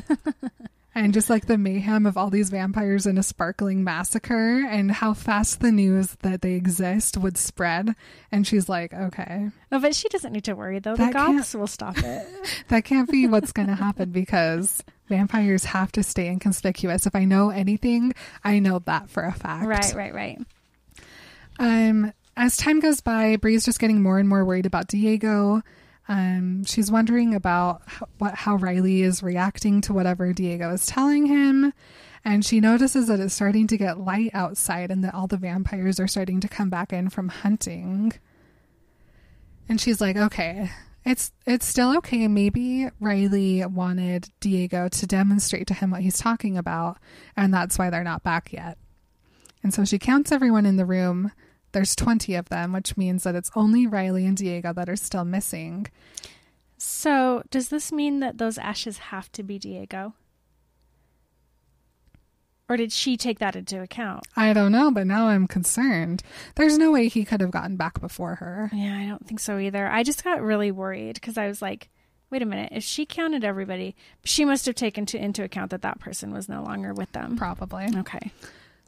and 0.95 1.13
just 1.13 1.29
like 1.29 1.45
the 1.45 1.57
mayhem 1.57 2.05
of 2.05 2.17
all 2.17 2.29
these 2.29 2.49
vampires 2.49 3.05
in 3.05 3.17
a 3.17 3.23
sparkling 3.23 3.83
massacre 3.83 4.65
and 4.65 4.89
how 4.91 5.13
fast 5.13 5.59
the 5.59 5.71
news 5.71 6.15
that 6.21 6.41
they 6.41 6.53
exist 6.53 7.17
would 7.17 7.37
spread 7.37 7.93
and 8.31 8.47
she's 8.47 8.67
like 8.69 8.93
okay 8.93 9.49
Oh, 9.71 9.79
but 9.79 9.93
she 9.93 10.07
doesn't 10.09 10.31
need 10.31 10.45
to 10.45 10.53
worry 10.55 10.79
though. 10.79 10.95
That 10.95 11.11
the 11.11 11.19
cops 11.19 11.53
will 11.53 11.67
stop 11.67 11.97
it. 11.97 12.27
that 12.69 12.85
can't 12.85 13.11
be 13.11 13.27
what's 13.27 13.51
going 13.51 13.67
to 13.67 13.75
happen 13.75 14.11
because 14.11 14.81
vampires 15.09 15.65
have 15.65 15.91
to 15.91 16.01
stay 16.01 16.27
inconspicuous 16.27 17.05
if 17.05 17.13
i 17.15 17.25
know 17.25 17.49
anything 17.51 18.11
i 18.43 18.57
know 18.57 18.79
that 18.79 19.07
for 19.07 19.23
a 19.23 19.31
fact 19.31 19.65
right, 19.67 19.93
right, 19.93 20.13
right. 20.15 20.39
Um, 21.59 22.11
as 22.35 22.57
time 22.57 22.79
goes 22.79 22.99
by, 23.01 23.37
Bree's 23.37 23.63
just 23.65 23.79
getting 23.79 24.01
more 24.01 24.19
and 24.19 24.27
more 24.27 24.43
worried 24.43 24.65
about 24.65 24.87
Diego. 24.87 25.61
Um, 26.07 26.63
she's 26.65 26.91
wondering 26.91 27.33
about 27.33 27.81
how, 27.87 28.07
what 28.19 28.35
how 28.35 28.55
Riley 28.55 29.01
is 29.01 29.23
reacting 29.23 29.81
to 29.81 29.93
whatever 29.93 30.33
Diego 30.33 30.71
is 30.71 30.85
telling 30.85 31.25
him, 31.25 31.73
and 32.23 32.45
she 32.45 32.59
notices 32.59 33.07
that 33.07 33.19
it's 33.19 33.33
starting 33.33 33.67
to 33.67 33.77
get 33.77 33.99
light 33.99 34.31
outside 34.33 34.91
and 34.91 35.03
that 35.03 35.15
all 35.15 35.27
the 35.27 35.37
vampires 35.37 35.99
are 35.99 36.07
starting 36.07 36.39
to 36.41 36.47
come 36.47 36.69
back 36.69 36.93
in 36.93 37.09
from 37.09 37.29
hunting. 37.29 38.13
And 39.67 39.81
she's 39.81 39.99
like, 39.99 40.15
"Okay, 40.15 40.69
it's 41.03 41.31
it's 41.47 41.65
still 41.65 41.97
okay. 41.97 42.27
Maybe 42.27 42.87
Riley 42.99 43.65
wanted 43.65 44.29
Diego 44.39 44.87
to 44.89 45.07
demonstrate 45.07 45.65
to 45.67 45.73
him 45.73 45.89
what 45.89 46.01
he's 46.01 46.19
talking 46.19 46.55
about, 46.55 46.97
and 47.35 47.51
that's 47.51 47.79
why 47.79 47.89
they're 47.89 48.03
not 48.03 48.23
back 48.23 48.53
yet." 48.53 48.77
And 49.63 49.73
so 49.73 49.85
she 49.85 49.97
counts 49.97 50.31
everyone 50.31 50.67
in 50.67 50.75
the 50.75 50.85
room. 50.85 51.31
There's 51.75 51.93
20 51.93 52.35
of 52.35 52.47
them, 52.47 52.71
which 52.71 52.95
means 52.95 53.23
that 53.23 53.35
it's 53.35 53.51
only 53.53 53.85
Riley 53.85 54.25
and 54.25 54.37
Diego 54.37 54.71
that 54.71 54.87
are 54.87 54.95
still 54.95 55.25
missing. 55.25 55.87
So, 56.77 57.43
does 57.51 57.67
this 57.67 57.91
mean 57.91 58.21
that 58.21 58.37
those 58.37 58.57
ashes 58.57 58.97
have 58.97 59.29
to 59.33 59.43
be 59.43 59.59
Diego? 59.59 60.13
Or 62.69 62.77
did 62.77 62.93
she 62.93 63.17
take 63.17 63.39
that 63.39 63.57
into 63.57 63.81
account? 63.81 64.25
I 64.37 64.53
don't 64.53 64.71
know, 64.71 64.89
but 64.89 65.05
now 65.05 65.27
I'm 65.27 65.47
concerned. 65.47 66.23
There's 66.55 66.77
no 66.77 66.93
way 66.93 67.09
he 67.09 67.25
could 67.25 67.41
have 67.41 67.51
gotten 67.51 67.75
back 67.75 67.99
before 67.99 68.35
her. 68.35 68.69
Yeah, 68.71 68.97
I 68.97 69.05
don't 69.07 69.27
think 69.27 69.41
so 69.41 69.59
either. 69.59 69.85
I 69.85 70.03
just 70.03 70.23
got 70.23 70.41
really 70.41 70.71
worried 70.71 71.15
because 71.15 71.37
I 71.37 71.47
was 71.47 71.61
like, 71.61 71.89
wait 72.29 72.41
a 72.41 72.45
minute. 72.45 72.69
If 72.71 72.85
she 72.85 73.05
counted 73.05 73.43
everybody, 73.43 73.97
she 74.23 74.45
must 74.45 74.65
have 74.65 74.75
taken 74.75 75.05
to, 75.07 75.21
into 75.21 75.43
account 75.43 75.71
that 75.71 75.81
that 75.81 75.99
person 75.99 76.31
was 76.31 76.47
no 76.47 76.63
longer 76.63 76.93
with 76.93 77.11
them. 77.11 77.35
Probably. 77.35 77.89
Okay. 77.97 78.31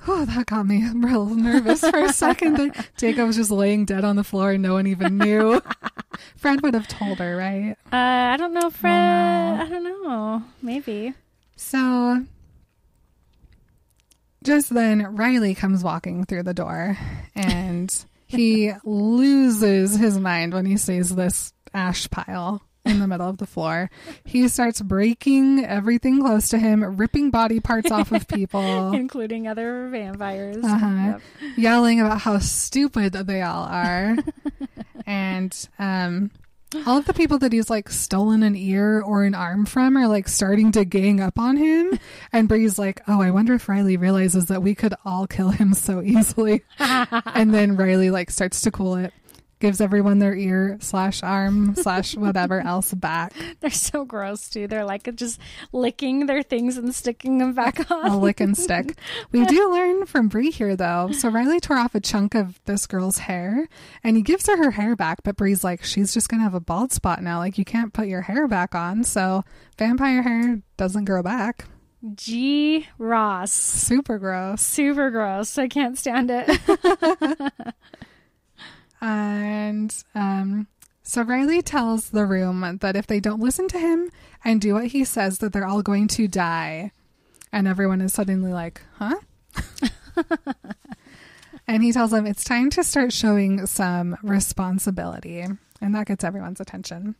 Oh, 0.07 0.25
that 0.25 0.45
got 0.45 0.65
me 0.65 0.83
real 0.95 1.25
nervous 1.25 1.81
for 1.81 1.99
a 1.99 2.12
second. 2.13 2.73
Jacob 2.97 3.27
was 3.27 3.36
just 3.36 3.51
laying 3.51 3.86
dead 3.86 4.03
on 4.03 4.15
the 4.15 4.23
floor 4.23 4.51
and 4.51 4.63
no 4.63 4.73
one 4.73 4.88
even 4.88 5.17
knew. 5.17 5.62
Fred 6.36 6.62
would 6.62 6.73
have 6.73 6.88
told 6.88 7.19
her, 7.19 7.36
right? 7.36 7.75
Uh, 7.91 7.95
I 8.33 8.38
don't 8.38 8.53
know, 8.53 8.69
Fred. 8.69 9.60
I 9.62 9.67
don't 9.67 9.83
know. 9.83 10.43
Maybe. 10.62 11.13
So 11.55 12.23
just 14.43 14.73
then, 14.73 15.15
Riley 15.15 15.55
comes 15.55 15.83
walking 15.83 16.25
through 16.25 16.43
the 16.43 16.53
door 16.53 16.97
and 17.36 17.93
he 18.27 18.71
loses 18.83 19.95
his 19.97 20.17
mind 20.19 20.53
when 20.53 20.65
he 20.65 20.77
sees 20.77 21.15
this 21.15 21.53
ash 21.73 22.10
pile 22.10 22.62
in 22.88 23.00
the 23.00 23.08
middle 23.08 23.30
of 23.30 23.38
the 23.38 23.45
floor. 23.45 23.89
He 24.26 24.47
starts 24.47 24.82
breaking 24.82 25.65
everything 25.65 26.21
close 26.21 26.50
to 26.50 26.60
him, 26.60 26.97
ripping 26.97 27.32
body 27.32 27.60
parts 27.60 27.91
off 27.91 28.12
of 28.12 28.28
people, 28.28 28.91
Including 28.93 29.47
other 29.47 29.89
vampires. 29.89 30.63
Uh-huh. 30.63 31.19
Yep. 31.41 31.58
yelling 31.58 32.02
about 32.02 32.21
how 32.21 32.39
stupid 32.39 33.13
they 33.13 33.41
all 33.41 33.63
are. 33.63 34.15
and 35.06 35.69
um 35.80 36.32
all 36.86 36.97
of 36.97 37.06
the 37.06 37.13
people 37.13 37.38
that 37.39 37.54
he's 37.54 37.69
like 37.69 37.89
stolen 37.89 38.43
an 38.43 38.56
ear 38.56 39.02
or 39.02 39.23
an 39.23 39.34
arm 39.34 39.65
from 39.65 39.95
are 39.95 40.08
like 40.08 40.28
starting 40.28 40.71
to 40.73 40.84
gang 40.84 41.21
up 41.21 41.39
on 41.39 41.56
him. 41.56 41.97
And 42.34 42.50
Bree's 42.50 42.78
like, 42.78 43.02
Oh, 43.08 43.21
I 43.21 43.32
wonder 43.32 43.54
if 43.54 43.69
Riley 43.69 43.95
realizes 43.95 44.47
that 44.47 44.62
we 44.62 44.76
could 44.76 44.93
all 45.06 45.28
kill 45.28 45.52
him 45.52 45.73
so 45.73 46.02
easily. 46.02 46.63
and 46.80 47.54
then 47.54 47.78
Riley 47.78 48.10
like 48.10 48.30
starts 48.30 48.62
to 48.62 48.71
cool 48.71 48.95
it, 48.95 49.13
gives 49.60 49.82
everyone 49.82 50.20
their 50.20 50.36
ear 50.36 50.78
slash 50.82 51.24
arm 51.24 51.76
slash 51.76 52.15
whatever 52.15 52.60
else 52.65 52.93
back. 52.93 53.34
They're 53.60 53.70
so 53.70 54.06
gross, 54.06 54.50
too. 54.50 54.67
They're 54.67 54.86
like 54.86 55.13
just 55.15 55.39
licking 55.72 56.26
their 56.26 56.43
things 56.43 56.78
and 56.78 56.93
sticking 56.93 57.38
them 57.38 57.54
back 57.54 57.89
on. 57.91 58.06
a 58.12 58.17
lick 58.17 58.39
and 58.39 58.58
stick. 58.58 58.98
We 59.32 59.46
do 59.46 59.70
learn 59.72 60.06
from 60.06 60.28
Bree 60.28 60.52
here, 60.52 60.76
though. 60.76 61.12
So 61.12 61.30
Riley 61.30 61.60
tore 61.60 61.78
off 61.78 61.96
a 61.96 62.00
chunk 62.00 62.36
of 62.36 62.60
this 62.65 62.86
girl's 62.88 63.20
hair, 63.20 63.67
and 64.04 64.15
he 64.15 64.24
gives 64.24 64.48
her 64.48 64.58
her 64.58 64.72
hair 64.72 64.96
back. 64.96 65.24
But 65.24 65.38
Bree's 65.38 65.63
like, 65.63 65.84
she's 65.84 66.13
just 66.13 66.30
gonna 66.30 66.43
have 66.43 66.54
a 66.54 66.60
bald 66.60 66.91
spot 66.91 67.22
now. 67.24 67.39
Like 67.39 67.58
you 67.58 67.65
can't 67.65 67.93
put 67.93 68.08
your 68.08 68.22
hair 68.22 68.48
back 68.48 68.76
on. 68.76 69.04
So 69.04 69.43
vampire 69.78 70.22
hair 70.22 70.62
doesn't 70.78 71.06
grow 71.06 71.24
back. 71.24 71.65
G. 72.13 72.88
Ross. 73.00 73.52
Super 73.52 74.20
gross. 74.20 74.62
Super 74.62 75.10
gross. 75.10 75.58
I 75.58 75.67
can't 75.67 75.98
stand 75.98 76.30
it. 76.32 76.48
And 79.01 79.93
um, 80.15 80.67
so 81.03 81.21
Riley 81.21 81.62
tells 81.62 82.10
the 82.10 82.25
room 82.25 82.79
that 82.81 82.95
if 82.95 83.07
they 83.07 83.19
don't 83.19 83.41
listen 83.41 83.67
to 83.69 83.79
him 83.79 84.12
and 84.43 84.60
do 84.60 84.73
what 84.73 84.88
he 84.88 85.05
says, 85.05 85.38
that 85.39 85.53
they're 85.53 85.67
all 85.67 85.81
going 85.81 86.07
to 86.10 86.27
die. 86.27 86.91
And 87.51 87.67
everyone 87.67 88.01
is 88.01 88.13
suddenly 88.13 88.51
like, 88.51 88.81
huh? 88.95 89.15
and 91.67 91.83
he 91.83 91.91
tells 91.91 92.12
them 92.12 92.25
it's 92.25 92.43
time 92.43 92.69
to 92.71 92.83
start 92.83 93.13
showing 93.13 93.65
some 93.67 94.17
responsibility. 94.21 95.45
And 95.79 95.95
that 95.95 96.07
gets 96.07 96.23
everyone's 96.23 96.60
attention. 96.60 97.15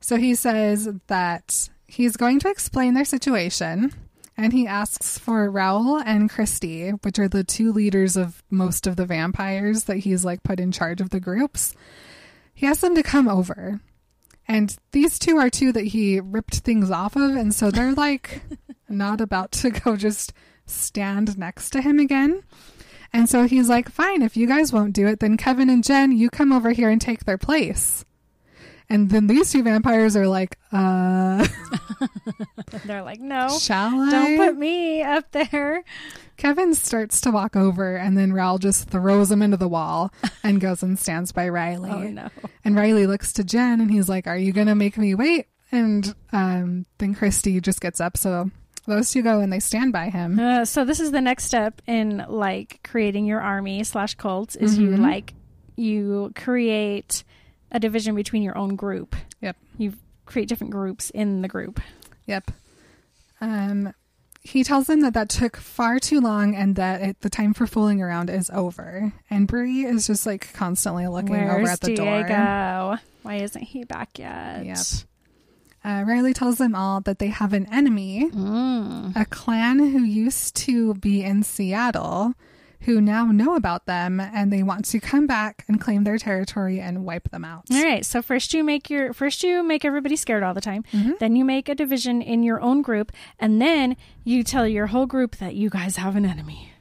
So 0.00 0.16
he 0.16 0.34
says 0.34 0.88
that 1.06 1.68
he's 1.86 2.16
going 2.16 2.40
to 2.40 2.50
explain 2.50 2.94
their 2.94 3.04
situation. 3.04 3.92
And 4.38 4.52
he 4.52 4.68
asks 4.68 5.18
for 5.18 5.50
Raoul 5.50 5.98
and 5.98 6.30
Christy, 6.30 6.90
which 6.90 7.18
are 7.18 7.26
the 7.26 7.42
two 7.42 7.72
leaders 7.72 8.16
of 8.16 8.44
most 8.50 8.86
of 8.86 8.94
the 8.94 9.04
vampires 9.04 9.84
that 9.84 9.96
he's 9.96 10.24
like 10.24 10.44
put 10.44 10.60
in 10.60 10.70
charge 10.70 11.00
of 11.00 11.10
the 11.10 11.18
groups. 11.18 11.74
He 12.54 12.64
asks 12.64 12.82
them 12.82 12.94
to 12.94 13.02
come 13.02 13.26
over. 13.26 13.80
And 14.46 14.74
these 14.92 15.18
two 15.18 15.38
are 15.38 15.50
two 15.50 15.72
that 15.72 15.86
he 15.86 16.20
ripped 16.20 16.60
things 16.60 16.88
off 16.88 17.16
of. 17.16 17.34
And 17.34 17.52
so 17.52 17.72
they're 17.72 17.94
like 17.94 18.42
not 18.88 19.20
about 19.20 19.50
to 19.52 19.70
go 19.70 19.96
just 19.96 20.32
stand 20.66 21.36
next 21.36 21.70
to 21.70 21.82
him 21.82 21.98
again. 21.98 22.44
And 23.12 23.28
so 23.28 23.44
he's 23.44 23.68
like, 23.68 23.90
fine, 23.90 24.22
if 24.22 24.36
you 24.36 24.46
guys 24.46 24.72
won't 24.72 24.94
do 24.94 25.08
it, 25.08 25.18
then 25.18 25.36
Kevin 25.36 25.68
and 25.68 25.82
Jen, 25.82 26.12
you 26.12 26.30
come 26.30 26.52
over 26.52 26.70
here 26.70 26.90
and 26.90 27.00
take 27.00 27.24
their 27.24 27.38
place. 27.38 28.04
And 28.90 29.10
then 29.10 29.26
these 29.26 29.52
two 29.52 29.62
vampires 29.62 30.16
are 30.16 30.26
like, 30.26 30.58
uh, 30.72 31.46
They're 32.84 33.02
like, 33.02 33.20
no, 33.20 33.48
shall 33.58 34.00
I? 34.00 34.10
don't 34.10 34.36
put 34.38 34.56
me 34.56 35.02
up 35.02 35.30
there. 35.32 35.84
Kevin 36.36 36.74
starts 36.74 37.20
to 37.22 37.30
walk 37.30 37.56
over, 37.56 37.96
and 37.96 38.16
then 38.16 38.32
Raoul 38.32 38.58
just 38.58 38.88
throws 38.88 39.30
him 39.30 39.42
into 39.42 39.56
the 39.56 39.68
wall 39.68 40.12
and 40.42 40.60
goes 40.60 40.82
and 40.82 40.98
stands 40.98 41.32
by 41.32 41.48
Riley. 41.48 41.90
Oh, 41.90 42.02
no. 42.04 42.28
And 42.64 42.76
Riley 42.76 43.06
looks 43.06 43.32
to 43.34 43.44
Jen, 43.44 43.80
and 43.80 43.90
he's 43.90 44.08
like, 44.08 44.26
"Are 44.26 44.36
you 44.38 44.52
gonna 44.52 44.74
make 44.74 44.96
me 44.96 45.14
wait?" 45.14 45.46
And 45.72 46.14
um, 46.32 46.86
then 46.98 47.14
Christy 47.14 47.60
just 47.60 47.80
gets 47.80 48.00
up, 48.00 48.16
so 48.16 48.50
those 48.86 49.10
two 49.10 49.22
go 49.22 49.40
and 49.40 49.52
they 49.52 49.60
stand 49.60 49.92
by 49.92 50.08
him. 50.10 50.38
Uh, 50.38 50.64
so 50.64 50.84
this 50.84 51.00
is 51.00 51.10
the 51.10 51.20
next 51.20 51.44
step 51.44 51.82
in 51.86 52.24
like 52.28 52.80
creating 52.84 53.26
your 53.26 53.40
army 53.40 53.84
slash 53.84 54.14
cult 54.14 54.56
is 54.56 54.78
you 54.78 54.90
Mhm. 54.92 55.00
like 55.00 55.34
you 55.76 56.32
create 56.34 57.22
a 57.70 57.78
division 57.80 58.14
between 58.14 58.42
your 58.42 58.56
own 58.56 58.76
group. 58.76 59.14
Yep. 59.40 59.56
You 59.76 59.92
create 60.26 60.48
different 60.48 60.72
groups 60.72 61.10
in 61.10 61.42
the 61.42 61.48
group. 61.48 61.80
Yep. 62.26 62.50
Um, 63.40 63.92
he 64.42 64.64
tells 64.64 64.86
them 64.86 65.00
that 65.00 65.14
that 65.14 65.28
took 65.28 65.56
far 65.56 65.98
too 65.98 66.20
long 66.20 66.54
and 66.54 66.76
that 66.76 67.00
it, 67.02 67.20
the 67.20 67.30
time 67.30 67.54
for 67.54 67.66
fooling 67.66 68.00
around 68.02 68.30
is 68.30 68.50
over. 68.50 69.12
And 69.30 69.46
Bree 69.46 69.84
is 69.84 70.06
just 70.06 70.26
like 70.26 70.52
constantly 70.52 71.06
looking 71.06 71.30
Where's 71.30 71.60
over 71.62 71.70
at 71.70 71.80
the 71.80 71.94
door. 71.94 72.22
Diego? 72.24 72.98
Why 73.22 73.34
isn't 73.36 73.62
he 73.62 73.84
back 73.84 74.18
yet? 74.18 74.64
Yep. 74.64 74.78
Uh, 75.84 76.04
Riley 76.06 76.34
tells 76.34 76.58
them 76.58 76.74
all 76.74 77.00
that 77.02 77.18
they 77.18 77.28
have 77.28 77.52
an 77.52 77.66
enemy, 77.72 78.30
Mm. 78.32 79.14
a 79.16 79.24
clan 79.26 79.78
who 79.78 80.00
used 80.02 80.56
to 80.56 80.94
be 80.94 81.22
in 81.22 81.42
Seattle, 81.42 82.34
who 82.82 83.00
now 83.00 83.26
know 83.26 83.54
about 83.56 83.86
them 83.86 84.20
and 84.20 84.52
they 84.52 84.62
want 84.62 84.84
to 84.86 85.00
come 85.00 85.26
back 85.26 85.64
and 85.68 85.80
claim 85.80 86.04
their 86.04 86.16
territory 86.18 86.80
and 86.80 87.04
wipe 87.04 87.30
them 87.30 87.44
out. 87.44 87.64
All 87.72 87.82
right. 87.82 88.04
So 88.06 88.22
first 88.22 88.54
you 88.54 88.62
make 88.64 88.88
your 88.88 89.12
first 89.12 89.42
you 89.42 89.62
make 89.62 89.84
everybody 89.84 90.16
scared 90.16 90.42
all 90.42 90.54
the 90.54 90.60
time. 90.60 90.84
Mm-hmm. 90.92 91.12
Then 91.18 91.36
you 91.36 91.44
make 91.44 91.68
a 91.68 91.74
division 91.74 92.22
in 92.22 92.42
your 92.42 92.60
own 92.60 92.82
group, 92.82 93.12
and 93.38 93.60
then 93.60 93.96
you 94.24 94.42
tell 94.44 94.66
your 94.66 94.86
whole 94.86 95.06
group 95.06 95.36
that 95.36 95.54
you 95.54 95.70
guys 95.70 95.96
have 95.96 96.16
an 96.16 96.24
enemy. 96.24 96.72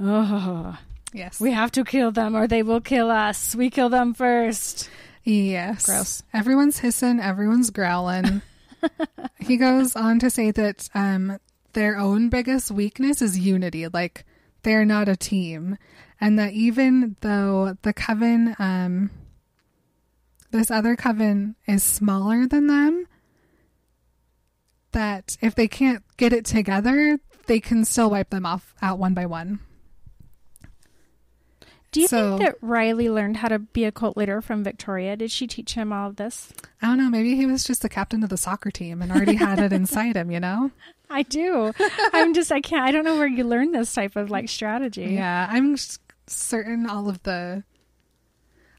Oh, 0.00 0.78
Yes. 1.14 1.40
we 1.40 1.50
have 1.52 1.70
to 1.72 1.84
kill 1.84 2.10
them, 2.10 2.34
or 2.34 2.46
they 2.46 2.62
will 2.62 2.80
kill 2.80 3.10
us. 3.10 3.54
We 3.54 3.68
kill 3.68 3.88
them 3.90 4.14
first. 4.14 4.88
Yes. 5.24 5.84
Gross. 5.84 6.22
Everyone's 6.32 6.78
hissing, 6.78 7.20
everyone's 7.20 7.70
growling. 7.70 8.40
he 9.38 9.56
goes 9.58 9.94
on 9.94 10.18
to 10.20 10.30
say 10.30 10.50
that 10.52 10.88
um, 10.94 11.38
their 11.74 11.98
own 11.98 12.28
biggest 12.30 12.70
weakness 12.70 13.20
is 13.20 13.38
unity. 13.38 13.86
Like, 13.88 14.24
they're 14.62 14.84
not 14.84 15.08
a 15.08 15.16
team. 15.16 15.78
And 16.20 16.38
that 16.38 16.52
even 16.52 17.16
though 17.20 17.76
the 17.82 17.92
coven, 17.92 18.54
um, 18.58 19.10
this 20.50 20.70
other 20.70 20.96
coven 20.96 21.56
is 21.66 21.82
smaller 21.82 22.46
than 22.46 22.68
them, 22.68 23.06
that 24.92 25.36
if 25.40 25.54
they 25.54 25.68
can't 25.68 26.04
get 26.16 26.32
it 26.32 26.44
together, 26.44 27.18
they 27.46 27.58
can 27.58 27.84
still 27.84 28.10
wipe 28.10 28.30
them 28.30 28.46
off 28.46 28.74
out 28.80 28.98
one 28.98 29.14
by 29.14 29.26
one. 29.26 29.60
Do 31.92 32.00
you 32.00 32.08
So- 32.08 32.38
think 32.38 32.50
that 32.50 32.56
Riley 32.62 33.08
learned 33.10 33.36
how 33.38 33.48
to 33.48 33.58
be 33.58 33.84
a 33.84 33.92
cult 33.92 34.16
leader 34.16 34.40
from 34.40 34.64
Victoria? 34.64 35.14
Did 35.16 35.30
she 35.30 35.46
teach 35.46 35.74
him 35.74 35.92
all 35.92 36.08
of 36.08 36.16
this? 36.16 36.52
I 36.80 36.86
don't 36.86 36.98
know, 36.98 37.10
maybe 37.10 37.36
he 37.36 37.46
was 37.46 37.64
just 37.64 37.82
the 37.82 37.88
captain 37.88 38.22
of 38.22 38.30
the 38.30 38.36
soccer 38.38 38.70
team 38.70 39.02
and 39.02 39.12
already 39.12 39.34
had 39.34 39.58
it 39.60 39.72
inside 39.72 40.16
him, 40.16 40.30
you 40.30 40.40
know? 40.40 40.70
I 41.10 41.22
do. 41.22 41.72
I'm 42.14 42.32
just 42.32 42.50
I 42.50 42.62
can't 42.62 42.82
I 42.82 42.90
don't 42.90 43.04
know 43.04 43.16
where 43.16 43.26
you 43.26 43.44
learn 43.44 43.72
this 43.72 43.92
type 43.92 44.16
of 44.16 44.30
like 44.30 44.48
strategy. 44.48 45.12
Yeah, 45.12 45.46
I'm 45.50 45.76
certain 46.26 46.86
all 46.86 47.10
of 47.10 47.22
the 47.24 47.64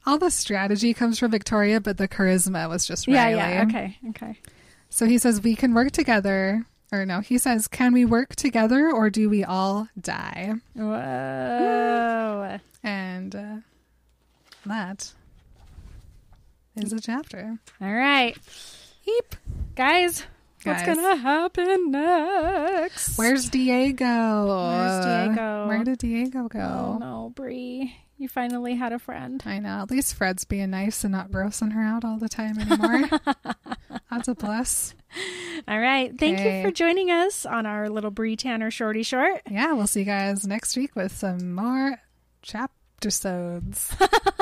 all 0.06 0.18
the 0.18 0.32
strategy 0.32 0.94
comes 0.96 1.20
from 1.20 1.30
Victoria, 1.30 1.80
but 1.80 1.98
the 1.98 2.08
charisma 2.08 2.68
was 2.68 2.88
just 2.88 3.08
Riley. 3.08 3.36
Yeah, 3.36 3.50
yeah. 3.50 3.64
Okay. 3.64 3.98
Okay. 4.10 4.40
So 4.90 5.06
he 5.06 5.20
says 5.20 5.42
we 5.42 5.56
can 5.56 5.76
work 5.76 5.92
together, 5.92 6.66
or 6.94 7.06
no, 7.08 7.22
he 7.22 7.40
says, 7.40 7.68
can 7.68 7.92
we 7.92 8.06
work 8.06 8.36
together 8.36 8.92
or 8.92 9.10
do 9.10 9.28
we 9.30 9.44
all 9.44 9.88
die? 10.00 10.54
Whoa. 10.76 12.60
And 12.84 13.36
uh, 13.36 13.56
that 14.68 15.12
is 16.76 16.94
a 16.94 17.00
chapter. 17.02 17.58
All 17.82 17.94
right. 17.94 18.38
Heap. 19.02 19.36
Guys, 19.76 20.24
what's 20.64 20.84
gonna 20.84 21.16
happen 21.16 21.90
next? 21.92 23.18
Where's 23.18 23.50
Diego? 23.50 24.70
Where's 24.70 25.06
Diego? 25.06 25.68
Where 25.68 25.84
did 25.84 25.98
Diego 25.98 26.48
go? 26.48 26.60
Oh 26.60 26.98
no, 27.00 27.32
Bree. 27.36 27.96
You 28.18 28.28
finally 28.30 28.76
had 28.76 28.94
a 28.94 29.00
friend. 29.00 29.42
I 29.46 29.60
know. 29.60 29.82
At 29.82 29.92
least 29.92 30.14
Fred's 30.16 30.46
being 30.46 30.70
nice 30.70 31.04
and 31.04 31.12
not 31.12 31.32
grossing 31.32 31.74
her 31.74 31.82
out 31.82 32.06
all 32.06 32.18
the 32.18 32.30
time 32.30 32.58
anymore. 32.60 33.10
That's 34.12 34.28
a 34.28 34.36
plus. 34.36 34.94
All 35.68 35.80
right. 35.80 36.18
Thank 36.18 36.40
Okay. 36.40 36.60
you 36.62 36.68
for 36.68 36.72
joining 36.72 37.10
us 37.12 37.46
on 37.46 37.66
our 37.66 37.90
little 37.90 38.12
Bree 38.12 38.36
Tanner 38.36 38.72
shorty 38.72 39.04
short. 39.04 39.42
Yeah, 39.50 39.74
we'll 39.74 39.88
see 39.88 40.02
you 40.02 40.06
guys 40.06 40.46
next 40.48 40.78
week 40.78 40.96
with 40.96 41.12
some 41.12 41.54
more 41.56 42.00
chapter 42.44 43.10
sodes. 43.10 43.94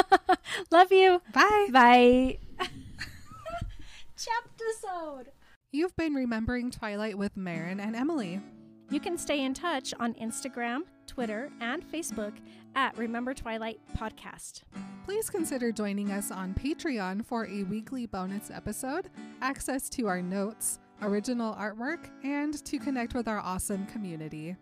Love 0.71 0.91
you. 0.91 1.21
Bye. 1.33 1.67
Bye. 1.71 2.37
Chapter 4.17 5.31
You've 5.71 5.95
been 5.95 6.13
remembering 6.13 6.69
Twilight 6.69 7.17
with 7.17 7.37
Marin 7.37 7.79
and 7.79 7.95
Emily. 7.95 8.41
You 8.91 8.99
can 8.99 9.17
stay 9.17 9.45
in 9.45 9.53
touch 9.53 9.93
on 10.01 10.13
Instagram, 10.15 10.81
Twitter, 11.07 11.49
and 11.61 11.81
Facebook 11.89 12.33
at 12.75 12.97
Remember 12.97 13.33
Twilight 13.33 13.79
Podcast. 13.97 14.63
Please 15.05 15.29
consider 15.29 15.71
joining 15.71 16.11
us 16.11 16.29
on 16.29 16.53
Patreon 16.53 17.25
for 17.25 17.47
a 17.47 17.63
weekly 17.63 18.05
bonus 18.05 18.51
episode, 18.51 19.09
access 19.41 19.87
to 19.91 20.07
our 20.07 20.21
notes, 20.21 20.79
original 21.01 21.55
artwork, 21.55 22.09
and 22.25 22.63
to 22.65 22.77
connect 22.79 23.13
with 23.13 23.29
our 23.29 23.39
awesome 23.39 23.85
community. 23.85 24.57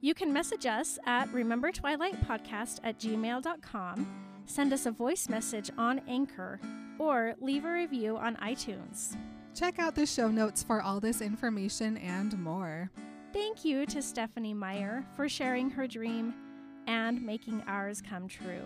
You 0.00 0.14
can 0.14 0.32
message 0.32 0.64
us 0.64 0.98
at 1.04 1.30
Remember 1.34 1.70
Twilight 1.70 2.26
Podcast 2.26 2.80
at 2.84 2.98
gmail.com, 2.98 4.06
send 4.46 4.72
us 4.72 4.86
a 4.86 4.90
voice 4.90 5.28
message 5.28 5.70
on 5.76 6.00
Anchor, 6.08 6.58
or 6.98 7.34
leave 7.38 7.66
a 7.66 7.72
review 7.72 8.16
on 8.16 8.36
iTunes. 8.36 9.14
Check 9.54 9.78
out 9.78 9.94
the 9.94 10.06
show 10.06 10.28
notes 10.28 10.62
for 10.62 10.80
all 10.80 11.00
this 11.00 11.20
information 11.20 11.98
and 11.98 12.38
more. 12.38 12.90
Thank 13.32 13.64
you 13.64 13.84
to 13.86 14.00
Stephenie 14.00 14.54
Meyer 14.54 15.04
for 15.14 15.28
sharing 15.28 15.68
her 15.70 15.86
dream 15.86 16.34
and 16.86 17.20
making 17.20 17.62
ours 17.66 18.00
come 18.00 18.26
true. 18.26 18.64